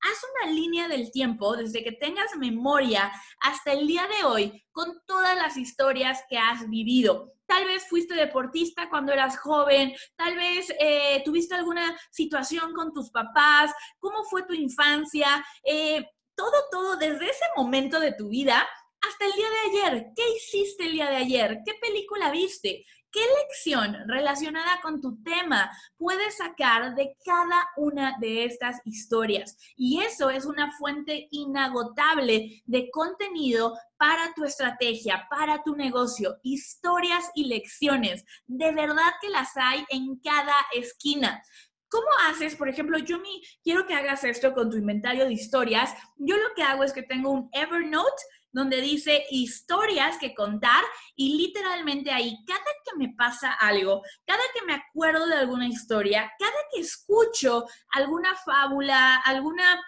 Haz 0.00 0.18
una 0.40 0.52
línea 0.54 0.88
del 0.88 1.12
tiempo 1.12 1.54
desde 1.54 1.84
que 1.84 1.92
tengas 1.92 2.34
memoria 2.38 3.12
hasta 3.42 3.72
el 3.72 3.86
día 3.86 4.08
de 4.18 4.24
hoy 4.24 4.64
con 4.72 5.02
todas 5.06 5.36
las 5.36 5.58
historias 5.58 6.22
que 6.30 6.38
has 6.38 6.66
vivido. 6.70 7.34
Tal 7.44 7.66
vez 7.66 7.86
fuiste 7.86 8.14
deportista 8.14 8.88
cuando 8.88 9.12
eras 9.12 9.38
joven, 9.38 9.92
tal 10.16 10.34
vez 10.34 10.72
eh, 10.80 11.20
tuviste 11.26 11.56
alguna 11.56 11.94
situación 12.10 12.72
con 12.72 12.94
tus 12.94 13.10
papás, 13.10 13.70
cómo 13.98 14.24
fue 14.24 14.44
tu 14.44 14.54
infancia. 14.54 15.44
Eh, 15.62 16.06
todo, 16.36 16.52
todo 16.70 16.96
desde 16.96 17.26
ese 17.26 17.44
momento 17.56 18.00
de 18.00 18.12
tu 18.12 18.28
vida 18.28 18.66
hasta 19.00 19.26
el 19.26 19.32
día 19.32 19.48
de 19.48 19.88
ayer. 19.88 20.06
¿Qué 20.16 20.22
hiciste 20.36 20.86
el 20.86 20.92
día 20.92 21.10
de 21.10 21.16
ayer? 21.16 21.58
¿Qué 21.64 21.74
película 21.80 22.30
viste? 22.30 22.84
¿Qué 23.14 23.20
lección 23.20 23.96
relacionada 24.08 24.80
con 24.82 25.00
tu 25.00 25.22
tema 25.22 25.70
puedes 25.96 26.36
sacar 26.36 26.96
de 26.96 27.16
cada 27.24 27.68
una 27.76 28.16
de 28.18 28.44
estas 28.44 28.80
historias? 28.84 29.56
Y 29.76 30.00
eso 30.00 30.30
es 30.30 30.46
una 30.46 30.72
fuente 30.72 31.28
inagotable 31.30 32.64
de 32.66 32.90
contenido 32.90 33.78
para 33.96 34.34
tu 34.34 34.44
estrategia, 34.44 35.28
para 35.30 35.62
tu 35.62 35.76
negocio, 35.76 36.38
historias 36.42 37.30
y 37.36 37.44
lecciones. 37.44 38.24
De 38.48 38.72
verdad 38.72 39.12
que 39.20 39.28
las 39.28 39.56
hay 39.56 39.84
en 39.90 40.18
cada 40.18 40.56
esquina. 40.74 41.40
¿Cómo 41.88 42.06
haces? 42.28 42.56
Por 42.56 42.68
ejemplo, 42.68 42.98
yo 42.98 43.18
me, 43.18 43.28
quiero 43.62 43.86
que 43.86 43.94
hagas 43.94 44.24
esto 44.24 44.52
con 44.52 44.70
tu 44.70 44.76
inventario 44.76 45.26
de 45.26 45.32
historias. 45.32 45.94
Yo 46.16 46.36
lo 46.36 46.54
que 46.54 46.62
hago 46.62 46.84
es 46.84 46.92
que 46.92 47.02
tengo 47.02 47.30
un 47.30 47.48
Evernote 47.52 48.22
donde 48.54 48.80
dice 48.80 49.24
historias 49.30 50.16
que 50.18 50.32
contar 50.32 50.82
y 51.16 51.36
literalmente 51.36 52.12
ahí, 52.12 52.38
cada 52.46 52.60
que 52.84 52.96
me 52.96 53.12
pasa 53.16 53.52
algo, 53.52 54.02
cada 54.24 54.42
que 54.54 54.64
me 54.64 54.74
acuerdo 54.74 55.26
de 55.26 55.34
alguna 55.34 55.66
historia, 55.66 56.32
cada 56.38 56.52
que 56.72 56.80
escucho 56.80 57.66
alguna 57.90 58.34
fábula, 58.36 59.16
alguna 59.16 59.80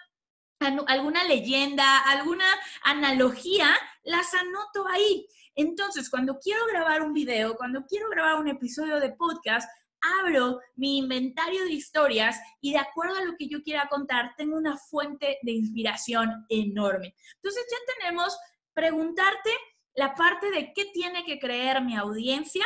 alguna 0.87 1.23
leyenda, 1.23 1.99
alguna 1.99 2.45
analogía, 2.83 3.75
las 4.03 4.33
anoto 4.33 4.87
ahí. 4.87 5.27
Entonces, 5.55 6.09
cuando 6.09 6.39
quiero 6.39 6.65
grabar 6.67 7.01
un 7.03 7.13
video, 7.13 7.55
cuando 7.55 7.85
quiero 7.85 8.09
grabar 8.09 8.35
un 8.39 8.47
episodio 8.47 8.99
de 8.99 9.11
podcast, 9.11 9.69
abro 10.01 10.59
mi 10.75 10.97
inventario 10.97 11.63
de 11.63 11.71
historias 11.71 12.39
y 12.61 12.71
de 12.71 12.79
acuerdo 12.79 13.15
a 13.15 13.23
lo 13.23 13.35
que 13.37 13.47
yo 13.47 13.63
quiera 13.63 13.87
contar, 13.89 14.33
tengo 14.37 14.57
una 14.57 14.77
fuente 14.77 15.37
de 15.41 15.51
inspiración 15.51 16.45
enorme. 16.49 17.15
Entonces 17.35 17.65
ya 17.69 17.93
tenemos 17.95 18.37
preguntarte 18.73 19.49
la 19.95 20.13
parte 20.13 20.51
de 20.51 20.71
qué 20.73 20.85
tiene 20.93 21.25
que 21.25 21.39
creer 21.39 21.81
mi 21.81 21.95
audiencia 21.95 22.65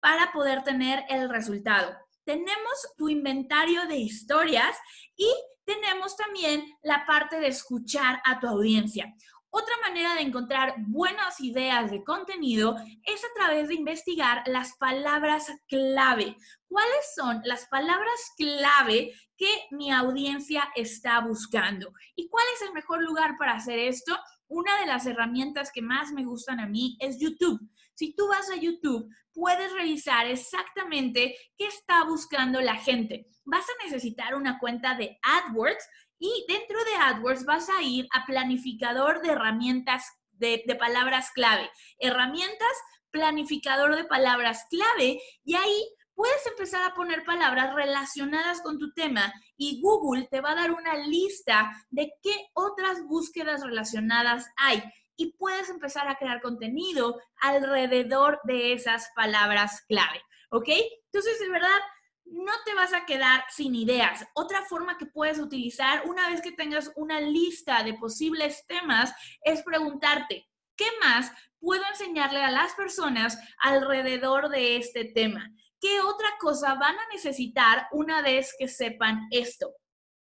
para 0.00 0.30
poder 0.32 0.62
tener 0.62 1.04
el 1.08 1.30
resultado. 1.30 1.96
Tenemos 2.24 2.94
tu 2.96 3.08
inventario 3.08 3.86
de 3.86 3.96
historias 3.96 4.76
y 5.16 5.28
tenemos 5.64 6.16
también 6.16 6.64
la 6.82 7.06
parte 7.06 7.40
de 7.40 7.48
escuchar 7.48 8.20
a 8.24 8.38
tu 8.38 8.46
audiencia. 8.46 9.14
Otra 9.58 9.74
manera 9.88 10.14
de 10.14 10.20
encontrar 10.20 10.74
buenas 10.86 11.40
ideas 11.40 11.90
de 11.90 12.04
contenido 12.04 12.76
es 13.04 13.24
a 13.24 13.28
través 13.34 13.68
de 13.68 13.74
investigar 13.74 14.42
las 14.44 14.76
palabras 14.76 15.50
clave. 15.66 16.36
¿Cuáles 16.68 17.14
son 17.14 17.40
las 17.42 17.64
palabras 17.68 18.20
clave 18.36 19.14
que 19.34 19.48
mi 19.70 19.90
audiencia 19.90 20.68
está 20.74 21.20
buscando? 21.20 21.90
¿Y 22.14 22.28
cuál 22.28 22.44
es 22.54 22.68
el 22.68 22.74
mejor 22.74 23.02
lugar 23.02 23.36
para 23.38 23.54
hacer 23.54 23.78
esto? 23.78 24.14
Una 24.46 24.78
de 24.78 24.88
las 24.88 25.06
herramientas 25.06 25.70
que 25.72 25.80
más 25.80 26.12
me 26.12 26.26
gustan 26.26 26.60
a 26.60 26.66
mí 26.66 26.98
es 27.00 27.18
YouTube. 27.18 27.58
Si 27.94 28.14
tú 28.14 28.28
vas 28.28 28.50
a 28.50 28.56
YouTube, 28.56 29.08
puedes 29.32 29.72
revisar 29.72 30.26
exactamente 30.26 31.34
qué 31.56 31.66
está 31.66 32.04
buscando 32.04 32.60
la 32.60 32.76
gente. 32.76 33.26
Vas 33.46 33.64
a 33.64 33.84
necesitar 33.84 34.34
una 34.34 34.58
cuenta 34.58 34.96
de 34.96 35.18
AdWords 35.22 35.88
y 36.18 36.44
dentro 36.48 36.78
de 36.84 36.94
AdWords 36.96 37.44
vas 37.44 37.68
a 37.68 37.82
ir 37.82 38.06
a 38.12 38.26
planificador 38.26 39.20
de 39.22 39.30
herramientas 39.30 40.04
de, 40.32 40.62
palabras 40.78 41.30
clave. 41.32 41.70
Herramientas 41.98 42.72
planificador 43.10 43.96
de 43.96 44.04
palabras 44.04 44.66
clave 44.70 45.20
y 45.44 45.54
ahí 45.54 45.88
puedes 46.14 46.46
empezar 46.46 46.82
a 46.82 46.94
poner 46.94 47.24
palabras 47.24 47.74
relacionadas 47.74 48.60
con 48.62 48.78
tu 48.78 48.92
tema 48.92 49.32
y 49.56 49.80
Google 49.80 50.28
te 50.30 50.40
va 50.40 50.52
a 50.52 50.56
dar 50.56 50.72
una 50.72 50.96
lista 51.06 51.70
de 51.90 52.12
qué 52.22 52.48
otras 52.54 53.02
búsquedas 53.04 53.62
relacionadas 53.62 54.46
hay 54.56 54.82
y 55.16 55.32
puedes 55.32 55.70
empezar 55.70 56.08
a 56.08 56.16
crear 56.16 56.42
contenido 56.42 57.18
alrededor 57.40 58.40
de 58.44 58.74
esas 58.74 59.08
palabras 59.14 59.82
clave, 59.88 60.20
¿ok? 60.50 60.68
Entonces, 61.06 61.38
de 61.40 61.48
verdad, 61.48 61.80
no 62.26 62.52
te 62.64 62.74
vas 62.74 62.92
a 62.92 63.04
quedar 63.06 63.44
sin 63.50 63.74
ideas. 63.74 64.26
Otra 64.34 64.62
forma 64.62 64.98
que 64.98 65.06
puedes 65.06 65.38
utilizar 65.38 66.02
una 66.06 66.28
vez 66.28 66.40
que 66.40 66.52
tengas 66.52 66.92
una 66.96 67.20
lista 67.20 67.82
de 67.82 67.94
posibles 67.94 68.66
temas 68.66 69.12
es 69.42 69.62
preguntarte, 69.62 70.48
¿qué 70.76 70.86
más 71.00 71.32
puedo 71.58 71.82
enseñarle 71.88 72.42
a 72.42 72.50
las 72.50 72.74
personas 72.74 73.38
alrededor 73.58 74.48
de 74.48 74.76
este 74.76 75.04
tema? 75.04 75.50
¿Qué 75.80 76.00
otra 76.00 76.28
cosa 76.38 76.74
van 76.74 76.96
a 76.98 77.08
necesitar 77.12 77.88
una 77.92 78.22
vez 78.22 78.54
que 78.58 78.68
sepan 78.68 79.28
esto? 79.30 79.74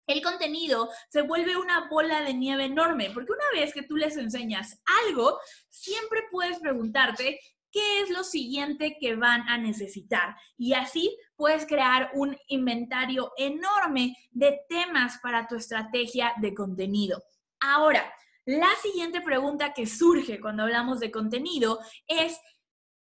el 0.08 0.22
contenido 0.22 0.90
se 1.10 1.24
vuelve 1.24 1.58
una 1.58 1.88
bola 1.90 2.22
de 2.22 2.34
nieve 2.34 2.66
enorme, 2.66 3.10
porque 3.14 3.32
una 3.32 3.60
vez 3.60 3.74
que 3.74 3.84
tú 3.84 3.98
les 3.98 4.18
enseñas 4.18 4.82
algo, 5.08 5.40
siempre 5.70 6.22
puedes 6.32 6.60
preguntarte 6.60 7.40
qué 7.76 8.04
es 8.04 8.10
lo 8.10 8.24
siguiente 8.24 8.96
que 9.02 9.18
van 9.18 9.42
a 9.50 9.58
necesitar. 9.58 10.38
Y 10.58 10.76
así 10.76 11.14
puedes 11.36 11.66
crear 11.66 12.10
un 12.14 12.38
inventario 12.48 13.34
enorme 13.36 14.16
de 14.32 14.62
temas 14.70 15.20
para 15.22 15.46
tu 15.46 15.58
estrategia 15.58 16.34
de 16.38 16.54
contenido. 16.54 17.22
Ahora, 17.60 18.10
la 18.46 18.70
siguiente 18.82 19.20
pregunta 19.20 19.74
que 19.74 19.88
surge 19.88 20.40
cuando 20.40 20.64
hablamos 20.64 21.02
de 21.02 21.12
contenido 21.12 21.80
es, 22.08 22.40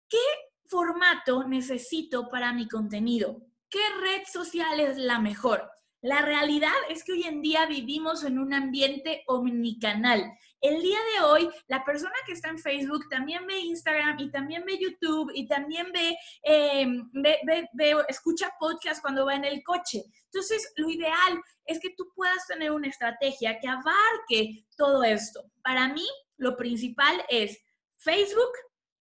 ¿qué 0.08 0.16
formato 0.68 1.46
necesito 1.46 2.30
para 2.30 2.54
mi 2.54 2.66
contenido? 2.66 3.42
¿Qué 3.68 3.82
red 4.00 4.22
social 4.26 4.80
es 4.80 4.96
la 4.96 5.18
mejor? 5.18 5.70
La 6.00 6.22
realidad 6.22 6.72
es 6.88 7.04
que 7.04 7.12
hoy 7.12 7.24
en 7.24 7.42
día 7.42 7.66
vivimos 7.66 8.24
en 8.24 8.38
un 8.38 8.54
ambiente 8.54 9.22
omnicanal. 9.26 10.32
El 10.62 10.81
día 10.81 10.98
de 11.16 11.25
hoy, 11.25 11.51
la 11.66 11.85
persona 11.85 12.14
que 12.25 12.35
está 12.35 12.48
en 12.48 12.57
Facebook 12.57 13.09
también 13.11 13.44
ve 13.48 13.59
Instagram 13.59 14.20
y 14.20 14.31
también 14.31 14.64
ve 14.64 14.79
YouTube 14.79 15.33
y 15.35 15.48
también 15.48 15.90
ve, 15.92 16.16
eh, 16.44 16.87
escucha 18.07 18.55
podcast 18.61 19.03
cuando 19.03 19.27
va 19.27 19.35
en 19.35 19.44
el 19.44 19.61
coche. 19.64 20.05
Entonces, 20.27 20.72
lo 20.77 20.88
ideal 20.88 21.42
es 21.66 21.81
que 21.81 21.90
tú 21.96 22.12
puedas 22.14 22.46
tener 22.46 22.70
una 22.70 22.87
estrategia 22.87 23.59
que 23.59 23.66
abarque 23.66 24.64
todo 24.77 25.03
esto. 25.03 25.42
Para 25.64 25.88
mí, 25.88 26.07
lo 26.37 26.57
principal 26.57 27.25
es 27.29 27.59
Facebook, 27.96 28.53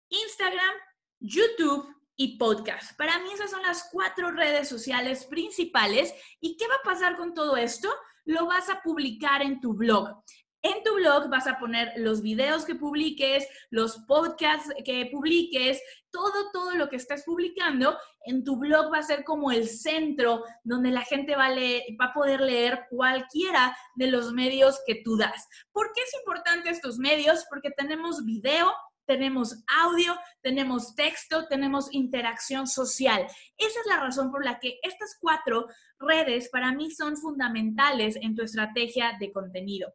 Instagram, 0.08 0.76
YouTube 1.20 1.94
y 2.16 2.38
podcast. 2.38 2.98
Para 2.98 3.20
mí 3.20 3.34
esas 3.34 3.52
son 3.52 3.64
las 3.64 3.90
cuatro 3.92 4.32
redes 4.32 4.70
sociales 4.70 5.26
principales. 5.26 6.14
¿Y 6.40 6.56
qué 6.56 6.70
va 6.70 6.76
a 6.76 6.86
pasar 6.86 7.18
con 7.18 7.34
todo 7.34 7.58
esto? 7.58 7.94
Lo 8.24 8.46
vas 8.46 8.70
a 8.70 8.82
publicar 8.82 9.42
en 9.42 9.60
tu 9.60 9.74
blog. 9.74 10.24
En 10.66 10.82
tu 10.82 10.96
blog 10.96 11.30
vas 11.30 11.46
a 11.46 11.60
poner 11.60 11.92
los 11.98 12.22
videos 12.22 12.64
que 12.64 12.76
publiques, 12.76 13.46
los 13.70 13.98
podcasts 14.08 14.74
que 14.86 15.10
publiques, 15.12 15.82
todo, 16.10 16.52
todo 16.54 16.72
lo 16.76 16.88
que 16.88 16.96
estás 16.96 17.24
publicando. 17.24 17.98
En 18.26 18.46
tu 18.46 18.56
blog 18.56 18.90
va 18.94 19.00
a 19.00 19.04
ser 19.04 19.26
como 19.26 19.52
el 19.52 19.68
centro 19.68 20.46
donde 20.64 20.92
la 20.92 21.02
gente 21.02 21.36
va 21.36 21.48
a, 21.48 21.52
va 21.52 22.06
a 22.06 22.14
poder 22.14 22.40
leer 22.40 22.86
cualquiera 22.90 23.76
de 23.96 24.08
los 24.08 24.32
medios 24.32 24.80
que 24.88 25.02
tú 25.04 25.18
das. 25.18 25.50
¿Por 25.74 25.92
qué 25.94 26.02
es 26.02 26.14
importante 26.20 26.70
estos 26.70 26.98
medios? 26.98 27.46
Porque 27.50 27.72
tenemos 27.72 28.24
video, 28.24 28.72
tenemos 29.06 29.66
audio, 29.68 30.16
tenemos 30.42 30.96
texto, 30.96 31.46
tenemos 31.50 31.94
interacción 31.94 32.68
social. 32.68 33.24
Esa 33.58 33.80
es 33.82 33.86
la 33.88 34.00
razón 34.00 34.32
por 34.32 34.46
la 34.46 34.60
que 34.60 34.80
estas 34.82 35.18
cuatro 35.20 35.68
redes 36.00 36.48
para 36.48 36.72
mí 36.72 36.90
son 36.90 37.18
fundamentales 37.18 38.16
en 38.16 38.34
tu 38.34 38.44
estrategia 38.44 39.18
de 39.20 39.34
contenido. 39.34 39.94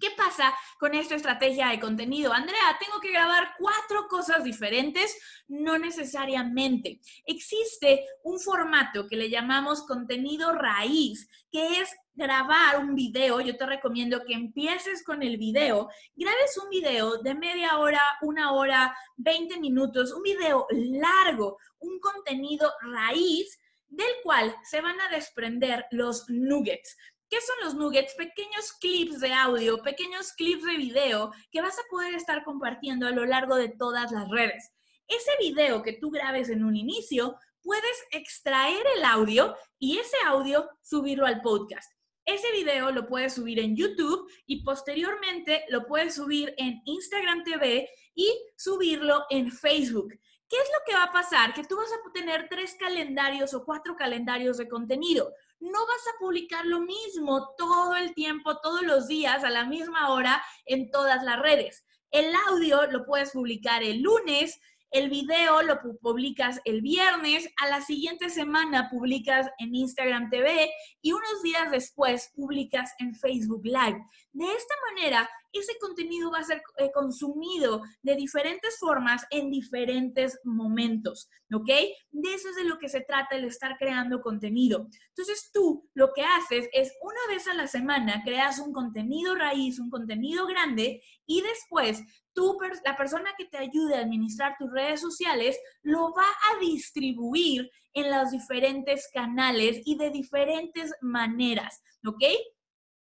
¿Qué 0.00 0.10
pasa 0.16 0.54
con 0.78 0.94
esta 0.94 1.16
estrategia 1.16 1.68
de 1.68 1.80
contenido? 1.80 2.32
Andrea, 2.32 2.78
tengo 2.78 3.00
que 3.00 3.10
grabar 3.10 3.54
cuatro 3.58 4.06
cosas 4.08 4.44
diferentes. 4.44 5.18
No 5.48 5.76
necesariamente. 5.76 7.00
Existe 7.26 8.04
un 8.22 8.38
formato 8.38 9.08
que 9.08 9.16
le 9.16 9.28
llamamos 9.28 9.86
contenido 9.86 10.52
raíz, 10.52 11.28
que 11.50 11.80
es 11.80 11.90
grabar 12.14 12.78
un 12.78 12.94
video. 12.94 13.40
Yo 13.40 13.56
te 13.56 13.66
recomiendo 13.66 14.24
que 14.24 14.34
empieces 14.34 15.02
con 15.02 15.22
el 15.22 15.36
video. 15.36 15.88
Grabes 16.14 16.58
un 16.62 16.70
video 16.70 17.18
de 17.18 17.34
media 17.34 17.78
hora, 17.78 18.02
una 18.22 18.52
hora, 18.52 18.96
20 19.16 19.58
minutos, 19.58 20.12
un 20.12 20.22
video 20.22 20.66
largo, 20.70 21.58
un 21.80 21.98
contenido 21.98 22.72
raíz 22.82 23.58
del 23.88 24.10
cual 24.22 24.54
se 24.62 24.80
van 24.80 25.00
a 25.00 25.08
desprender 25.08 25.86
los 25.90 26.28
nuggets. 26.28 26.96
¿Qué 27.30 27.38
son 27.42 27.56
los 27.62 27.74
nuggets? 27.74 28.14
Pequeños 28.14 28.72
clips 28.80 29.20
de 29.20 29.32
audio, 29.34 29.82
pequeños 29.82 30.32
clips 30.32 30.64
de 30.64 30.76
video 30.78 31.30
que 31.50 31.60
vas 31.60 31.78
a 31.78 31.82
poder 31.90 32.14
estar 32.14 32.42
compartiendo 32.42 33.06
a 33.06 33.10
lo 33.10 33.26
largo 33.26 33.56
de 33.56 33.68
todas 33.68 34.10
las 34.12 34.28
redes. 34.30 34.72
Ese 35.06 35.30
video 35.38 35.82
que 35.82 35.92
tú 35.92 36.10
grabes 36.10 36.48
en 36.48 36.64
un 36.64 36.74
inicio, 36.74 37.36
puedes 37.62 38.02
extraer 38.12 38.82
el 38.96 39.04
audio 39.04 39.54
y 39.78 39.98
ese 39.98 40.16
audio 40.26 40.70
subirlo 40.82 41.26
al 41.26 41.42
podcast. 41.42 41.92
Ese 42.24 42.50
video 42.52 42.90
lo 42.92 43.06
puedes 43.06 43.34
subir 43.34 43.58
en 43.58 43.76
YouTube 43.76 44.30
y 44.46 44.62
posteriormente 44.62 45.64
lo 45.68 45.86
puedes 45.86 46.14
subir 46.14 46.54
en 46.56 46.80
Instagram 46.86 47.44
TV 47.44 47.90
y 48.14 48.30
subirlo 48.56 49.24
en 49.28 49.52
Facebook. 49.52 50.14
¿Qué 50.48 50.56
es 50.56 50.68
lo 50.72 50.84
que 50.86 50.94
va 50.94 51.04
a 51.04 51.12
pasar? 51.12 51.52
Que 51.54 51.64
tú 51.64 51.76
vas 51.76 51.92
a 51.92 52.12
tener 52.12 52.48
tres 52.48 52.76
calendarios 52.78 53.52
o 53.54 53.64
cuatro 53.64 53.96
calendarios 53.96 54.56
de 54.56 54.68
contenido 54.68 55.32
no 55.60 55.86
vas 55.86 56.14
a 56.14 56.18
publicar 56.18 56.64
lo 56.66 56.80
mismo 56.80 57.54
todo 57.56 57.96
el 57.96 58.14
tiempo, 58.14 58.58
todos 58.58 58.82
los 58.82 59.08
días, 59.08 59.44
a 59.44 59.50
la 59.50 59.64
misma 59.64 60.12
hora 60.12 60.42
en 60.66 60.90
todas 60.90 61.22
las 61.24 61.40
redes. 61.40 61.84
El 62.10 62.32
audio 62.48 62.86
lo 62.90 63.04
puedes 63.04 63.32
publicar 63.32 63.82
el 63.82 64.00
lunes, 64.00 64.60
el 64.90 65.10
video 65.10 65.62
lo 65.62 65.80
publicas 66.00 66.60
el 66.64 66.80
viernes, 66.80 67.48
a 67.60 67.68
la 67.68 67.82
siguiente 67.82 68.30
semana 68.30 68.88
publicas 68.88 69.50
en 69.58 69.74
Instagram 69.74 70.30
TV 70.30 70.70
y 71.02 71.12
unos 71.12 71.42
días 71.42 71.70
después 71.70 72.32
publicas 72.34 72.94
en 72.98 73.14
Facebook 73.14 73.64
Live. 73.64 74.02
De 74.32 74.46
esta 74.46 74.74
manera, 74.90 75.28
ese 75.52 75.78
contenido 75.80 76.30
va 76.30 76.38
a 76.38 76.44
ser 76.44 76.62
eh, 76.76 76.90
consumido 76.92 77.82
de 78.02 78.16
diferentes 78.16 78.78
formas 78.78 79.24
en 79.30 79.50
diferentes 79.50 80.38
momentos, 80.44 81.28
¿ok? 81.52 81.68
De 82.10 82.34
eso 82.34 82.50
es 82.50 82.56
de 82.56 82.64
lo 82.64 82.78
que 82.78 82.88
se 82.88 83.00
trata 83.00 83.36
el 83.36 83.44
estar 83.44 83.76
creando 83.78 84.20
contenido. 84.20 84.88
Entonces 85.08 85.50
tú 85.52 85.88
lo 85.94 86.12
que 86.14 86.22
haces 86.22 86.68
es 86.72 86.92
una 87.02 87.34
vez 87.34 87.46
a 87.48 87.54
la 87.54 87.66
semana 87.66 88.22
creas 88.24 88.58
un 88.58 88.72
contenido 88.72 89.34
raíz, 89.34 89.78
un 89.78 89.90
contenido 89.90 90.46
grande 90.46 91.02
y 91.26 91.42
después 91.42 92.02
tú, 92.38 92.56
la 92.84 92.96
persona 92.96 93.30
que 93.36 93.46
te 93.46 93.58
ayude 93.58 93.96
a 93.96 94.00
administrar 94.00 94.54
tus 94.58 94.70
redes 94.70 95.00
sociales 95.00 95.58
lo 95.82 96.12
va 96.12 96.26
a 96.26 96.60
distribuir 96.60 97.68
en 97.94 98.10
los 98.10 98.30
diferentes 98.30 99.08
canales 99.12 99.80
y 99.84 99.96
de 99.96 100.10
diferentes 100.10 100.92
maneras, 101.00 101.82
¿ok? 102.06 102.22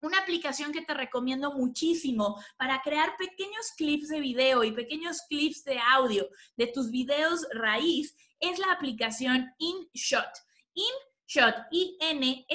Una 0.01 0.17
aplicación 0.17 0.71
que 0.71 0.81
te 0.81 0.95
recomiendo 0.95 1.53
muchísimo 1.53 2.43
para 2.57 2.81
crear 2.81 3.15
pequeños 3.17 3.71
clips 3.77 4.07
de 4.09 4.19
video 4.19 4.63
y 4.63 4.71
pequeños 4.71 5.21
clips 5.29 5.63
de 5.63 5.77
audio 5.77 6.27
de 6.57 6.67
tus 6.67 6.89
videos 6.89 7.45
raíz 7.53 8.15
es 8.39 8.57
la 8.57 8.71
aplicación 8.71 9.53
InShot. 9.59 10.31
InShot, 10.73 11.55
I-N-S-H-O-T. 11.71 12.51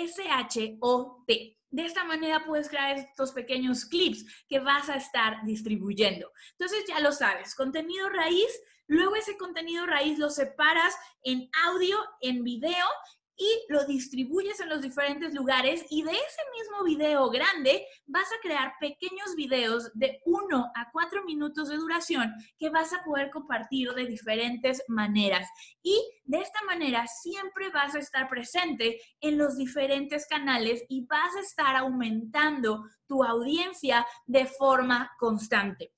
De 1.70 1.84
esta 1.84 2.02
manera 2.04 2.44
puedes 2.44 2.68
crear 2.68 2.96
estos 2.98 3.30
pequeños 3.30 3.84
clips 3.84 4.24
que 4.48 4.58
vas 4.58 4.88
a 4.88 4.96
estar 4.96 5.44
distribuyendo. 5.44 6.32
Entonces 6.52 6.84
ya 6.88 6.98
lo 6.98 7.12
sabes, 7.12 7.54
contenido 7.54 8.08
raíz, 8.08 8.60
luego 8.88 9.14
ese 9.14 9.36
contenido 9.36 9.86
raíz 9.86 10.18
lo 10.18 10.30
separas 10.30 10.96
en 11.22 11.48
audio, 11.64 11.96
en 12.20 12.42
video 12.42 12.86
y 13.36 13.64
lo 13.68 13.84
distribuyes 13.84 14.60
en 14.60 14.68
los 14.68 14.82
diferentes 14.82 15.34
lugares 15.34 15.84
y 15.90 16.02
de 16.02 16.12
ese 16.12 16.42
mismo 16.58 16.84
video 16.84 17.28
grande 17.30 17.86
vas 18.06 18.26
a 18.32 18.40
crear 18.42 18.72
pequeños 18.80 19.34
videos 19.36 19.90
de 19.94 20.20
1 20.24 20.72
a 20.74 20.90
4 20.90 21.24
minutos 21.24 21.68
de 21.68 21.76
duración 21.76 22.32
que 22.58 22.70
vas 22.70 22.92
a 22.92 23.02
poder 23.04 23.30
compartir 23.30 23.92
de 23.92 24.06
diferentes 24.06 24.82
maneras. 24.88 25.48
Y 25.82 26.00
de 26.24 26.40
esta 26.40 26.62
manera 26.64 27.06
siempre 27.06 27.70
vas 27.70 27.94
a 27.94 27.98
estar 27.98 28.28
presente 28.28 29.00
en 29.20 29.38
los 29.38 29.56
diferentes 29.56 30.26
canales 30.26 30.84
y 30.88 31.06
vas 31.06 31.34
a 31.36 31.40
estar 31.40 31.76
aumentando 31.76 32.84
tu 33.06 33.22
audiencia 33.22 34.06
de 34.26 34.46
forma 34.46 35.10
constante. 35.18 35.95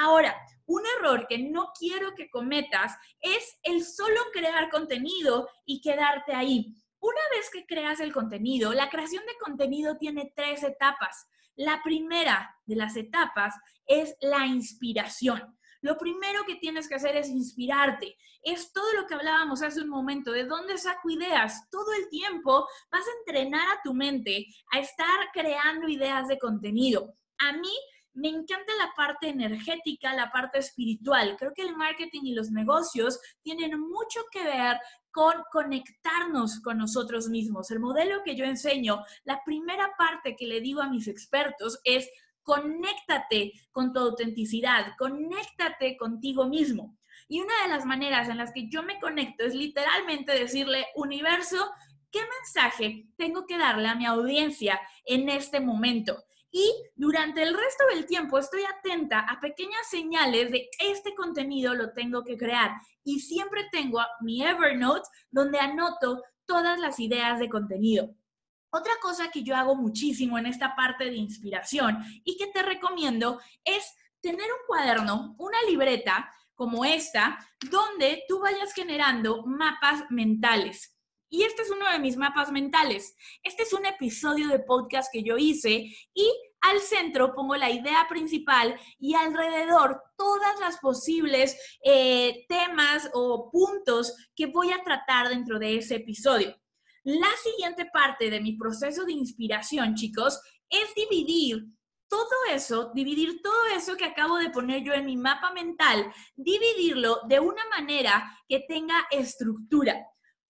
Ahora, 0.00 0.36
un 0.66 0.82
error 0.98 1.26
que 1.28 1.38
no 1.38 1.70
quiero 1.78 2.14
que 2.14 2.28
cometas 2.28 2.96
es 3.20 3.58
el 3.62 3.84
solo 3.84 4.20
crear 4.32 4.70
contenido 4.70 5.48
y 5.64 5.80
quedarte 5.80 6.34
ahí. 6.34 6.74
Una 6.98 7.20
vez 7.30 7.48
que 7.50 7.64
creas 7.66 8.00
el 8.00 8.12
contenido, 8.12 8.72
la 8.72 8.88
creación 8.88 9.24
de 9.26 9.38
contenido 9.38 9.96
tiene 9.96 10.32
tres 10.34 10.64
etapas. 10.64 11.28
La 11.54 11.80
primera 11.84 12.56
de 12.64 12.76
las 12.76 12.96
etapas 12.96 13.54
es 13.86 14.16
la 14.20 14.46
inspiración. 14.46 15.56
lo 15.82 15.98
primero 15.98 16.46
que 16.46 16.54
tienes 16.54 16.88
que 16.88 16.94
hacer 16.94 17.14
es 17.14 17.28
inspirarte. 17.28 18.16
Es 18.42 18.72
todo 18.72 18.90
lo 18.94 19.06
que 19.06 19.12
hablábamos 19.12 19.60
hace 19.60 19.82
un 19.82 19.90
momento, 19.90 20.32
de 20.32 20.46
dónde 20.46 20.78
saco 20.78 21.10
ideas. 21.10 21.68
Todo 21.70 21.92
el 21.92 22.08
tiempo 22.08 22.66
vas 22.90 23.06
a 23.06 23.18
entrenar 23.18 23.68
a 23.68 23.82
tu 23.84 23.92
mente 23.92 24.46
a 24.72 24.78
estar 24.78 25.28
creando 25.34 25.86
ideas 25.86 26.26
de 26.26 26.38
contenido. 26.38 27.14
A 27.36 27.52
mí 27.52 27.74
me 28.14 28.28
encanta 28.28 28.72
la 28.78 28.92
parte 28.96 29.28
energética, 29.28 30.14
la 30.14 30.30
parte 30.30 30.58
espiritual. 30.58 31.36
Creo 31.38 31.52
que 31.52 31.62
el 31.62 31.76
marketing 31.76 32.22
y 32.24 32.34
los 32.34 32.50
negocios 32.50 33.20
tienen 33.42 33.78
mucho 33.78 34.20
que 34.30 34.42
ver 34.42 34.78
con 35.10 35.34
conectarnos 35.52 36.60
con 36.60 36.78
nosotros 36.78 37.28
mismos. 37.28 37.70
El 37.70 37.80
modelo 37.80 38.22
que 38.24 38.36
yo 38.36 38.44
enseño, 38.44 39.04
la 39.24 39.42
primera 39.44 39.90
parte 39.96 40.36
que 40.36 40.46
le 40.46 40.60
digo 40.60 40.80
a 40.80 40.88
mis 40.88 41.08
expertos 41.08 41.78
es 41.84 42.08
conéctate 42.42 43.52
con 43.72 43.92
tu 43.92 44.00
autenticidad, 44.00 44.94
conéctate 44.98 45.96
contigo 45.96 46.46
mismo. 46.48 46.96
Y 47.26 47.40
una 47.40 47.54
de 47.62 47.68
las 47.68 47.84
maneras 47.84 48.28
en 48.28 48.38
las 48.38 48.52
que 48.52 48.68
yo 48.68 48.82
me 48.82 49.00
conecto 49.00 49.44
es 49.44 49.54
literalmente 49.54 50.32
decirle, 50.32 50.86
universo, 50.94 51.70
¿qué 52.10 52.20
mensaje 52.40 53.06
tengo 53.16 53.46
que 53.46 53.58
darle 53.58 53.88
a 53.88 53.94
mi 53.94 54.04
audiencia 54.04 54.80
en 55.04 55.28
este 55.28 55.58
momento? 55.58 56.22
Y 56.56 56.72
durante 56.94 57.42
el 57.42 57.52
resto 57.52 57.84
del 57.92 58.06
tiempo 58.06 58.38
estoy 58.38 58.62
atenta 58.62 59.18
a 59.18 59.40
pequeñas 59.40 59.88
señales 59.90 60.52
de 60.52 60.70
este 60.78 61.12
contenido 61.12 61.74
lo 61.74 61.92
tengo 61.92 62.22
que 62.22 62.38
crear. 62.38 62.70
Y 63.02 63.18
siempre 63.18 63.66
tengo 63.72 63.98
mi 64.20 64.40
Evernote 64.40 65.08
donde 65.32 65.58
anoto 65.58 66.22
todas 66.46 66.78
las 66.78 67.00
ideas 67.00 67.40
de 67.40 67.48
contenido. 67.48 68.14
Otra 68.70 68.92
cosa 69.02 69.32
que 69.32 69.42
yo 69.42 69.56
hago 69.56 69.74
muchísimo 69.74 70.38
en 70.38 70.46
esta 70.46 70.76
parte 70.76 71.06
de 71.06 71.16
inspiración 71.16 71.98
y 72.22 72.36
que 72.36 72.46
te 72.46 72.62
recomiendo 72.62 73.40
es 73.64 73.92
tener 74.20 74.46
un 74.46 74.66
cuaderno, 74.68 75.34
una 75.38 75.60
libreta 75.68 76.30
como 76.54 76.84
esta, 76.84 77.36
donde 77.68 78.22
tú 78.28 78.38
vayas 78.38 78.72
generando 78.74 79.42
mapas 79.44 80.04
mentales. 80.08 80.93
Y 81.34 81.42
este 81.42 81.62
es 81.62 81.70
uno 81.70 81.90
de 81.90 81.98
mis 81.98 82.16
mapas 82.16 82.52
mentales. 82.52 83.16
Este 83.42 83.64
es 83.64 83.72
un 83.72 83.84
episodio 83.86 84.46
de 84.46 84.60
podcast 84.60 85.12
que 85.12 85.24
yo 85.24 85.36
hice 85.36 85.92
y 86.14 86.32
al 86.60 86.78
centro 86.78 87.34
pongo 87.34 87.56
la 87.56 87.70
idea 87.70 88.06
principal 88.08 88.78
y 89.00 89.16
alrededor 89.16 90.00
todas 90.16 90.60
las 90.60 90.78
posibles 90.78 91.58
eh, 91.82 92.46
temas 92.48 93.10
o 93.14 93.50
puntos 93.50 94.14
que 94.36 94.46
voy 94.46 94.70
a 94.70 94.84
tratar 94.84 95.28
dentro 95.28 95.58
de 95.58 95.78
ese 95.78 95.96
episodio. 95.96 96.56
La 97.02 97.30
siguiente 97.42 97.86
parte 97.92 98.30
de 98.30 98.40
mi 98.40 98.56
proceso 98.56 99.04
de 99.04 99.14
inspiración, 99.14 99.96
chicos, 99.96 100.40
es 100.70 100.94
dividir 100.94 101.64
todo 102.08 102.44
eso, 102.52 102.92
dividir 102.94 103.42
todo 103.42 103.66
eso 103.76 103.96
que 103.96 104.04
acabo 104.04 104.36
de 104.36 104.50
poner 104.50 104.84
yo 104.84 104.92
en 104.92 105.04
mi 105.04 105.16
mapa 105.16 105.52
mental, 105.52 106.12
dividirlo 106.36 107.22
de 107.26 107.40
una 107.40 107.62
manera 107.76 108.24
que 108.48 108.60
tenga 108.68 108.94
estructura. 109.10 109.96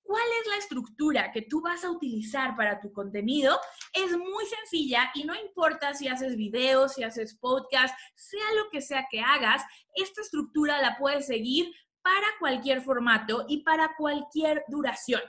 ¿Cuál 0.04 0.22
es 0.42 0.50
la 0.50 0.58
estructura 0.58 1.32
que 1.32 1.42
tú 1.42 1.62
vas 1.62 1.82
a 1.82 1.90
utilizar 1.90 2.56
para 2.56 2.78
tu 2.78 2.92
contenido? 2.92 3.58
Es 3.92 4.16
muy 4.16 4.44
sencilla 4.44 5.10
y 5.14 5.24
no 5.24 5.34
importa 5.34 5.94
si 5.94 6.08
haces 6.08 6.36
videos, 6.36 6.92
si 6.92 7.02
haces 7.02 7.38
podcast, 7.40 7.98
sea 8.14 8.52
lo 8.54 8.68
que 8.70 8.82
sea 8.82 9.06
que 9.10 9.20
hagas, 9.20 9.62
esta 9.94 10.20
estructura 10.20 10.80
la 10.82 10.98
puedes 10.98 11.26
seguir 11.26 11.72
para 12.02 12.26
cualquier 12.38 12.82
formato 12.82 13.46
y 13.48 13.62
para 13.62 13.96
cualquier 13.96 14.62
duración. 14.68 15.22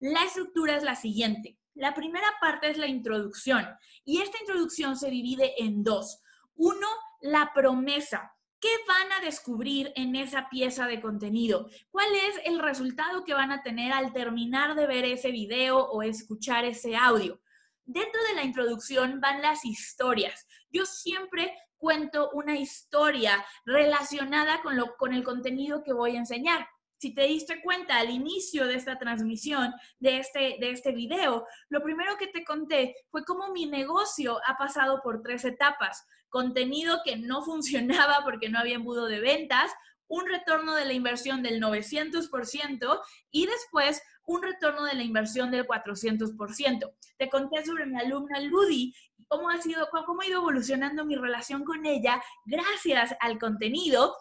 La 0.00 0.24
estructura 0.24 0.76
es 0.76 0.82
la 0.82 0.96
siguiente. 0.96 1.58
La 1.74 1.94
primera 1.94 2.26
parte 2.40 2.70
es 2.70 2.78
la 2.78 2.86
introducción 2.86 3.68
y 4.04 4.22
esta 4.22 4.38
introducción 4.40 4.96
se 4.96 5.10
divide 5.10 5.62
en 5.62 5.84
dos. 5.84 6.22
Uno, 6.54 6.88
la 7.20 7.52
promesa. 7.54 8.34
¿Qué 8.62 8.68
van 8.86 9.10
a 9.10 9.20
descubrir 9.20 9.92
en 9.96 10.14
esa 10.14 10.48
pieza 10.48 10.86
de 10.86 11.00
contenido? 11.00 11.68
¿Cuál 11.90 12.14
es 12.14 12.40
el 12.44 12.60
resultado 12.60 13.24
que 13.24 13.34
van 13.34 13.50
a 13.50 13.64
tener 13.64 13.92
al 13.92 14.12
terminar 14.12 14.76
de 14.76 14.86
ver 14.86 15.04
ese 15.04 15.32
video 15.32 15.78
o 15.78 16.04
escuchar 16.04 16.64
ese 16.64 16.94
audio? 16.94 17.40
Dentro 17.84 18.22
de 18.22 18.36
la 18.36 18.44
introducción 18.44 19.20
van 19.20 19.42
las 19.42 19.64
historias. 19.64 20.46
Yo 20.70 20.86
siempre 20.86 21.52
cuento 21.76 22.30
una 22.34 22.56
historia 22.56 23.44
relacionada 23.64 24.62
con, 24.62 24.76
lo, 24.76 24.96
con 24.96 25.12
el 25.12 25.24
contenido 25.24 25.82
que 25.82 25.92
voy 25.92 26.14
a 26.14 26.20
enseñar. 26.20 26.68
Si 26.98 27.12
te 27.12 27.22
diste 27.22 27.60
cuenta 27.62 27.96
al 27.96 28.10
inicio 28.10 28.68
de 28.68 28.76
esta 28.76 28.96
transmisión, 28.96 29.74
de 29.98 30.18
este, 30.18 30.58
de 30.60 30.70
este 30.70 30.92
video, 30.92 31.48
lo 31.68 31.82
primero 31.82 32.16
que 32.16 32.28
te 32.28 32.44
conté 32.44 32.94
fue 33.10 33.24
cómo 33.24 33.50
mi 33.50 33.66
negocio 33.66 34.38
ha 34.46 34.56
pasado 34.56 35.00
por 35.02 35.20
tres 35.20 35.44
etapas. 35.44 36.06
Contenido 36.32 37.02
que 37.04 37.16
no 37.18 37.42
funcionaba 37.44 38.20
porque 38.24 38.48
no 38.48 38.58
había 38.58 38.76
embudo 38.76 39.04
de 39.04 39.20
ventas, 39.20 39.70
un 40.08 40.26
retorno 40.26 40.74
de 40.74 40.86
la 40.86 40.94
inversión 40.94 41.42
del 41.42 41.60
900% 41.60 43.00
y 43.30 43.46
después 43.46 44.02
un 44.24 44.42
retorno 44.42 44.84
de 44.84 44.94
la 44.94 45.02
inversión 45.02 45.50
del 45.50 45.66
400%. 45.66 46.90
Te 47.18 47.28
conté 47.28 47.66
sobre 47.66 47.84
mi 47.84 48.00
alumna 48.00 48.40
Ludi 48.40 48.94
cómo 49.28 49.50
ha 49.50 49.60
sido, 49.60 49.88
cómo 50.06 50.22
ha 50.22 50.26
ido 50.26 50.40
evolucionando 50.40 51.04
mi 51.04 51.16
relación 51.16 51.64
con 51.64 51.84
ella 51.84 52.22
gracias 52.46 53.14
al 53.20 53.38
contenido 53.38 54.14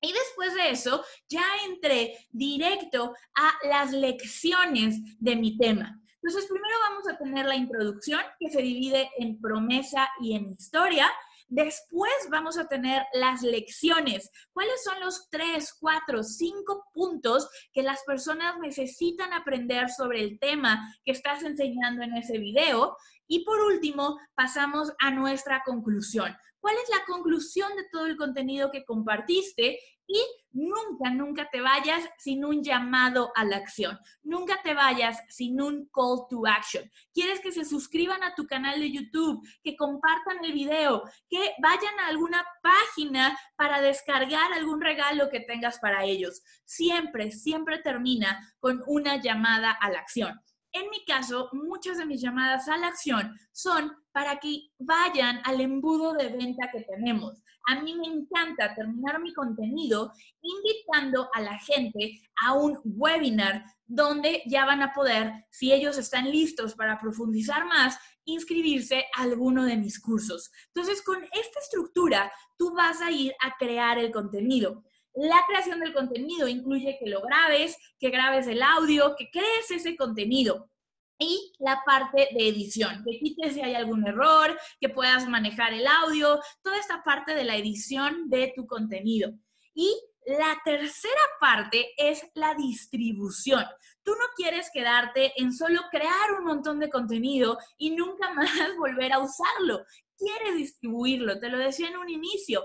y 0.00 0.12
después 0.14 0.54
de 0.54 0.70
eso, 0.70 1.04
ya 1.28 1.44
entré 1.66 2.16
directo 2.30 3.14
a 3.34 3.52
las 3.68 3.92
lecciones 3.92 4.96
de 5.18 5.36
mi 5.36 5.58
tema. 5.58 6.00
Entonces, 6.22 6.48
primero 6.50 6.74
vamos 6.88 7.06
a 7.06 7.18
tener 7.18 7.44
la 7.44 7.56
introducción, 7.56 8.20
que 8.38 8.50
se 8.50 8.62
divide 8.62 9.10
en 9.18 9.38
promesa 9.40 10.08
y 10.20 10.34
en 10.34 10.50
historia. 10.50 11.10
Después 11.50 12.12
vamos 12.30 12.58
a 12.58 12.68
tener 12.68 13.02
las 13.12 13.42
lecciones. 13.42 14.30
¿Cuáles 14.52 14.84
son 14.84 15.00
los 15.00 15.28
tres, 15.30 15.74
cuatro, 15.80 16.22
cinco 16.22 16.84
puntos 16.94 17.48
que 17.72 17.82
las 17.82 18.04
personas 18.04 18.54
necesitan 18.60 19.32
aprender 19.32 19.90
sobre 19.90 20.22
el 20.22 20.38
tema 20.38 20.80
que 21.04 21.10
estás 21.10 21.42
enseñando 21.42 22.04
en 22.04 22.16
ese 22.16 22.38
video? 22.38 22.96
Y 23.26 23.44
por 23.44 23.60
último, 23.62 24.16
pasamos 24.36 24.92
a 25.00 25.10
nuestra 25.10 25.62
conclusión. 25.64 26.36
¿Cuál 26.60 26.76
es 26.76 26.88
la 26.88 27.04
conclusión 27.04 27.74
de 27.74 27.88
todo 27.90 28.06
el 28.06 28.16
contenido 28.16 28.70
que 28.70 28.84
compartiste? 28.84 29.80
Y 30.12 30.20
nunca, 30.50 31.08
nunca 31.10 31.48
te 31.50 31.60
vayas 31.60 32.02
sin 32.18 32.44
un 32.44 32.64
llamado 32.64 33.30
a 33.36 33.44
la 33.44 33.58
acción. 33.58 33.96
Nunca 34.24 34.60
te 34.60 34.74
vayas 34.74 35.22
sin 35.28 35.60
un 35.60 35.88
call 35.94 36.26
to 36.28 36.44
action. 36.48 36.90
¿Quieres 37.14 37.38
que 37.38 37.52
se 37.52 37.64
suscriban 37.64 38.24
a 38.24 38.34
tu 38.34 38.44
canal 38.44 38.80
de 38.80 38.90
YouTube, 38.90 39.40
que 39.62 39.76
compartan 39.76 40.44
el 40.44 40.52
video, 40.52 41.04
que 41.28 41.54
vayan 41.62 41.96
a 42.00 42.08
alguna 42.08 42.44
página 42.60 43.38
para 43.54 43.80
descargar 43.80 44.52
algún 44.52 44.80
regalo 44.80 45.30
que 45.30 45.38
tengas 45.38 45.78
para 45.78 46.04
ellos? 46.04 46.42
Siempre, 46.64 47.30
siempre 47.30 47.78
termina 47.78 48.52
con 48.58 48.82
una 48.88 49.22
llamada 49.22 49.70
a 49.70 49.90
la 49.90 50.00
acción. 50.00 50.40
En 50.72 50.88
mi 50.90 51.04
caso, 51.04 51.48
muchas 51.52 51.98
de 51.98 52.06
mis 52.06 52.22
llamadas 52.22 52.68
a 52.68 52.76
la 52.76 52.88
acción 52.88 53.36
son 53.52 53.92
para 54.12 54.38
que 54.38 54.68
vayan 54.78 55.40
al 55.44 55.60
embudo 55.60 56.12
de 56.12 56.28
venta 56.28 56.70
que 56.70 56.82
tenemos. 56.82 57.42
A 57.66 57.80
mí 57.80 57.94
me 57.94 58.06
encanta 58.06 58.74
terminar 58.74 59.20
mi 59.20 59.34
contenido 59.34 60.12
invitando 60.40 61.28
a 61.34 61.40
la 61.40 61.58
gente 61.58 62.20
a 62.42 62.54
un 62.54 62.78
webinar 62.84 63.64
donde 63.86 64.42
ya 64.46 64.64
van 64.64 64.82
a 64.82 64.92
poder, 64.92 65.44
si 65.50 65.72
ellos 65.72 65.98
están 65.98 66.30
listos 66.30 66.74
para 66.74 67.00
profundizar 67.00 67.66
más, 67.66 67.98
inscribirse 68.24 69.04
a 69.16 69.22
alguno 69.22 69.64
de 69.64 69.76
mis 69.76 70.00
cursos. 70.00 70.50
Entonces, 70.68 71.02
con 71.02 71.22
esta 71.22 71.60
estructura, 71.60 72.32
tú 72.56 72.72
vas 72.74 73.00
a 73.00 73.10
ir 73.10 73.32
a 73.40 73.56
crear 73.58 73.98
el 73.98 74.12
contenido. 74.12 74.84
La 75.14 75.44
creación 75.46 75.80
del 75.80 75.92
contenido 75.92 76.46
incluye 76.46 76.96
que 76.98 77.10
lo 77.10 77.20
grabes, 77.20 77.76
que 77.98 78.10
grabes 78.10 78.46
el 78.46 78.62
audio, 78.62 79.14
que 79.16 79.30
crees 79.30 79.70
ese 79.70 79.96
contenido. 79.96 80.70
Y 81.18 81.52
la 81.58 81.82
parte 81.84 82.28
de 82.32 82.48
edición, 82.48 83.04
que 83.04 83.18
quites 83.18 83.54
si 83.54 83.60
hay 83.60 83.74
algún 83.74 84.06
error, 84.06 84.58
que 84.80 84.88
puedas 84.88 85.28
manejar 85.28 85.74
el 85.74 85.86
audio, 85.86 86.40
toda 86.62 86.78
esta 86.78 87.02
parte 87.02 87.34
de 87.34 87.44
la 87.44 87.56
edición 87.56 88.30
de 88.30 88.52
tu 88.56 88.66
contenido. 88.66 89.32
Y 89.74 89.94
la 90.24 90.56
tercera 90.64 91.20
parte 91.40 91.92
es 91.96 92.22
la 92.34 92.54
distribución. 92.54 93.64
Tú 94.02 94.12
no 94.12 94.24
quieres 94.36 94.70
quedarte 94.72 95.32
en 95.36 95.52
solo 95.52 95.82
crear 95.90 96.32
un 96.38 96.44
montón 96.44 96.78
de 96.78 96.88
contenido 96.88 97.58
y 97.76 97.90
nunca 97.90 98.32
más 98.34 98.50
volver 98.78 99.12
a 99.12 99.18
usarlo 99.18 99.84
quieres 100.20 100.56
distribuirlo. 100.56 101.40
Te 101.40 101.48
lo 101.48 101.58
decía 101.58 101.88
en 101.88 101.96
un 101.96 102.08
inicio, 102.08 102.64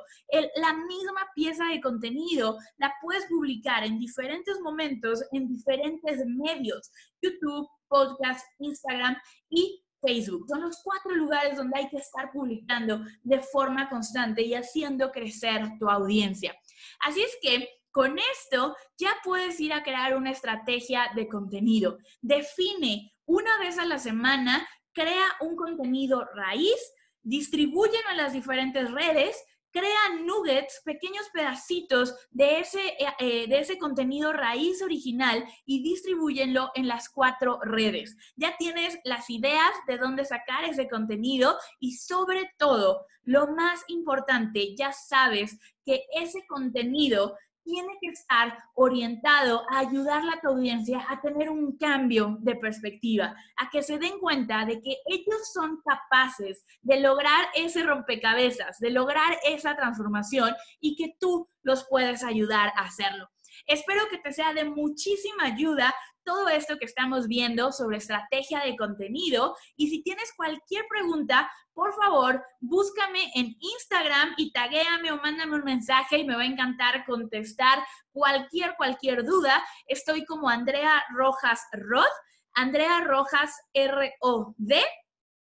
la 0.56 0.74
misma 0.74 1.28
pieza 1.34 1.66
de 1.66 1.82
contenido 1.82 2.58
la 2.78 2.94
puedes 3.02 3.26
publicar 3.28 3.84
en 3.84 3.98
diferentes 3.98 4.60
momentos, 4.62 5.24
en 5.32 5.48
diferentes 5.48 6.24
medios, 6.28 6.92
YouTube, 7.22 7.68
podcast, 7.88 8.46
Instagram 8.60 9.16
y 9.50 9.82
Facebook. 10.02 10.46
Son 10.48 10.62
los 10.62 10.82
cuatro 10.84 11.16
lugares 11.16 11.58
donde 11.58 11.80
hay 11.80 11.90
que 11.90 11.98
estar 11.98 12.32
publicando 12.32 13.02
de 13.24 13.40
forma 13.40 13.90
constante 13.90 14.42
y 14.44 14.54
haciendo 14.54 15.12
crecer 15.12 15.64
tu 15.80 15.90
audiencia. 15.90 16.56
Así 17.00 17.22
es 17.22 17.38
que 17.42 17.68
con 17.92 18.18
esto 18.34 18.76
ya 18.98 19.16
puedes 19.24 19.60
ir 19.60 19.72
a 19.72 19.84
crear 19.84 20.18
una 20.18 20.32
estrategia 20.32 21.10
de 21.16 21.30
contenido. 21.30 21.98
Define 22.22 23.14
una 23.26 23.58
vez 23.60 23.80
a 23.80 23.86
la 23.86 23.98
semana, 23.98 24.68
crea 24.94 25.26
un 25.42 25.56
contenido 25.56 26.26
raíz 26.36 26.76
distribúyenlo 27.26 28.12
en 28.12 28.18
las 28.18 28.34
diferentes 28.34 28.90
redes, 28.92 29.36
crea 29.72 30.22
nuggets, 30.24 30.82
pequeños 30.86 31.28
pedacitos 31.34 32.16
de 32.32 32.60
ese, 32.60 32.80
eh, 32.80 33.08
eh, 33.20 33.48
de 33.48 33.60
ese 33.60 33.78
contenido 33.78 34.32
raíz 34.32 34.82
original 34.82 35.44
y 35.66 35.84
distribúyenlo 35.84 36.72
en 36.76 36.88
las 36.88 37.10
cuatro 37.10 37.60
redes. 37.62 38.16
Ya 38.38 38.56
tienes 38.56 38.98
las 39.04 39.30
ideas 39.30 39.72
de 39.86 39.98
dónde 39.98 40.24
sacar 40.24 40.64
ese 40.64 40.88
contenido 40.88 41.58
y 41.82 41.98
sobre 41.98 42.54
todo, 42.58 43.06
lo 43.24 43.48
más 43.48 43.84
importante, 43.90 44.76
ya 44.78 44.94
sabes 44.94 45.60
que 45.84 46.04
ese 46.14 46.46
contenido 46.48 47.36
tiene 47.66 47.98
que 48.00 48.10
estar 48.10 48.58
orientado 48.76 49.64
a 49.70 49.80
ayudar 49.80 50.24
a 50.24 50.40
tu 50.40 50.50
audiencia 50.50 51.06
a 51.10 51.20
tener 51.20 51.50
un 51.50 51.78
cambio 51.78 52.38
de 52.40 52.56
perspectiva, 52.56 53.36
a 53.58 53.70
que 53.70 53.84
se 53.84 53.98
den 53.98 54.20
cuenta 54.20 54.64
de 54.66 54.80
que 54.80 54.96
ellos 55.08 55.52
son 55.52 55.82
capaces 55.84 56.64
de 56.82 57.02
lograr 57.02 57.48
ese 57.56 57.84
rompecabezas, 57.84 58.80
de 58.80 58.92
lograr 58.92 59.38
esa 59.46 59.76
transformación 59.76 60.54
y 60.80 60.96
que 60.96 61.16
tú 61.20 61.50
los 61.64 61.86
puedes 61.90 62.24
ayudar 62.24 62.72
a 62.78 62.84
hacerlo. 62.84 63.28
Espero 63.66 64.04
que 64.10 64.20
te 64.20 64.32
sea 64.32 64.54
de 64.54 64.66
muchísima 64.66 65.46
ayuda 65.46 65.94
todo 66.24 66.50
esto 66.50 66.78
que 66.78 66.86
estamos 66.86 67.28
viendo 67.28 67.72
sobre 67.72 67.98
estrategia 67.98 68.62
de 68.62 68.76
contenido. 68.76 69.56
Y 69.78 69.90
si 69.90 70.04
tienes 70.04 70.34
cualquier 70.36 70.86
pregunta, 70.90 71.50
por 71.76 71.94
favor, 71.94 72.42
búscame 72.62 73.32
en 73.36 73.56
Instagram 73.60 74.34
y 74.38 74.52
taguéame 74.52 75.12
o 75.12 75.18
mándame 75.18 75.58
un 75.58 75.64
mensaje 75.64 76.18
y 76.18 76.24
me 76.24 76.36
va 76.36 76.44
a 76.44 76.48
encantar 76.48 77.06
contestar 77.06 77.86
cualquier, 78.12 78.76
cualquier 78.78 79.26
duda. 79.26 79.62
Estoy 79.86 80.24
como 80.26 80.50
Andrea 80.50 81.04
Rojas 81.14 81.62
Rod, 81.74 82.08
Andrea 82.54 83.02
Rojas 83.02 83.54
R-O-D. 83.74 84.84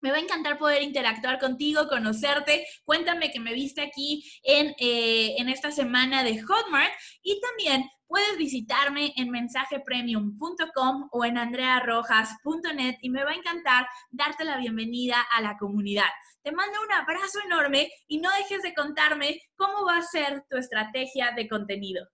Me 0.02 0.12
va 0.12 0.18
a 0.18 0.22
encantar 0.22 0.58
poder 0.58 0.82
interactuar 0.82 1.40
contigo, 1.40 1.88
conocerte. 1.88 2.66
Cuéntame 2.84 3.32
que 3.32 3.40
me 3.40 3.54
viste 3.54 3.82
aquí 3.82 4.24
en, 4.44 4.76
eh, 4.80 5.36
en 5.38 5.50
esta 5.50 5.72
semana 5.72 6.24
de 6.24 6.42
Hotmart 6.42 6.92
y 7.22 7.40
también 7.40 7.90
puedes 8.08 8.38
visitarme 8.38 9.14
en 9.16 9.30
mensajepremium.com 9.30 11.10
o 11.12 11.26
en 11.26 11.38
andrearrojas.net 11.38 12.98
y 13.02 13.10
me 13.10 13.24
va 13.24 13.32
a 13.32 13.36
encantar 13.36 13.88
darte 14.10 14.44
la 14.44 14.58
bienvenida 14.58 15.22
a 15.32 15.42
la 15.42 15.56
comunidad. 15.58 16.10
Te 16.44 16.52
mando 16.52 16.82
un 16.82 16.92
abrazo 16.92 17.40
enorme 17.46 17.90
y 18.08 18.18
no 18.18 18.30
dejes 18.38 18.64
de 18.64 18.74
contarme 18.74 19.40
cómo 19.56 19.86
va 19.86 19.98
a 19.98 20.02
ser 20.02 20.44
tu 20.50 20.58
estrategia 20.58 21.32
de 21.32 21.48
contenido. 21.48 22.06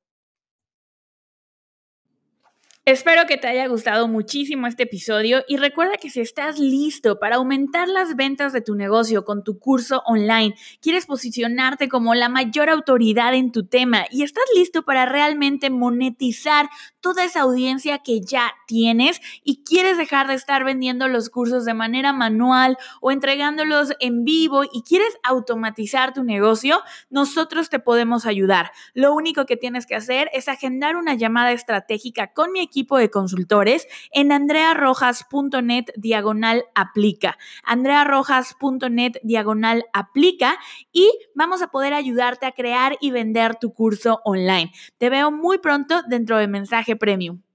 Espero 2.88 3.26
que 3.28 3.36
te 3.36 3.50
haya 3.50 3.68
gustado 3.68 4.08
muchísimo 4.08 4.66
este 4.66 4.84
episodio 4.84 5.44
y 5.50 5.58
recuerda 5.58 5.98
que 5.98 6.10
si 6.10 6.22
estás 6.22 6.58
listo 6.58 7.20
para 7.20 7.36
aumentar 7.36 7.90
las 7.90 8.16
ventas 8.16 8.54
de 8.54 8.62
tu 8.62 8.76
negocio 8.76 9.26
con 9.26 9.44
tu 9.44 9.60
curso 9.60 10.04
online, 10.06 10.56
quieres 10.80 11.06
posicionarte 11.06 11.90
como 11.90 12.16
la 12.16 12.30
mayor 12.30 12.70
autoridad 12.70 13.34
en 13.34 13.52
tu 13.52 13.66
tema 13.66 14.06
y 14.10 14.24
estás 14.24 14.46
listo 14.56 14.84
para 14.84 15.06
realmente 15.06 15.70
monetizar 15.70 16.70
toda 17.02 17.26
esa 17.26 17.42
audiencia 17.42 17.98
que 17.98 18.22
ya 18.22 18.54
tienes 18.68 19.20
y 19.44 19.66
quieres 19.66 19.98
dejar 19.98 20.28
de 20.28 20.36
estar 20.36 20.64
vendiendo 20.64 21.10
los 21.10 21.30
cursos 21.30 21.66
de 21.66 21.74
manera 21.74 22.14
manual 22.14 22.78
o 23.02 23.12
entregándolos 23.12 23.92
en 24.00 24.24
vivo 24.24 24.64
y 24.64 24.84
quieres 24.84 25.14
automatizar 25.24 26.14
tu 26.14 26.24
negocio, 26.24 26.82
nosotros 27.10 27.70
te 27.70 27.80
podemos 27.80 28.26
ayudar. 28.26 28.72
Lo 28.94 29.14
único 29.14 29.46
que 29.46 29.58
tienes 29.58 29.86
que 29.86 29.96
hacer 29.96 30.30
es 30.32 30.48
agendar 30.48 30.96
una 30.96 31.16
llamada 31.16 31.52
estratégica 31.52 32.32
con 32.32 32.54
mi 32.54 32.62
equipo 32.62 32.77
equipo 32.78 33.00
de 33.00 33.10
consultores 33.10 33.88
en 34.12 34.32
andrearrojas.net 34.32 35.86
diagonal 35.96 36.66
aplica. 36.76 37.40
andrearrojas.net 37.64 39.14
diagonal 39.24 39.86
aplica 39.94 40.60
y 40.92 41.12
vamos 41.34 41.64
a 41.64 41.70
poder 41.70 41.96
ayudarte 41.96 42.46
a 42.46 42.52
crear 42.52 42.96
y 43.02 43.10
vender 43.10 43.56
tu 43.56 43.74
curso 43.74 44.22
online. 44.26 44.72
Te 45.00 45.10
veo 45.10 45.32
muy 45.32 45.58
pronto 45.58 46.04
dentro 46.08 46.38
de 46.38 46.48
Mensaje 46.48 46.96
Premium. 46.96 47.47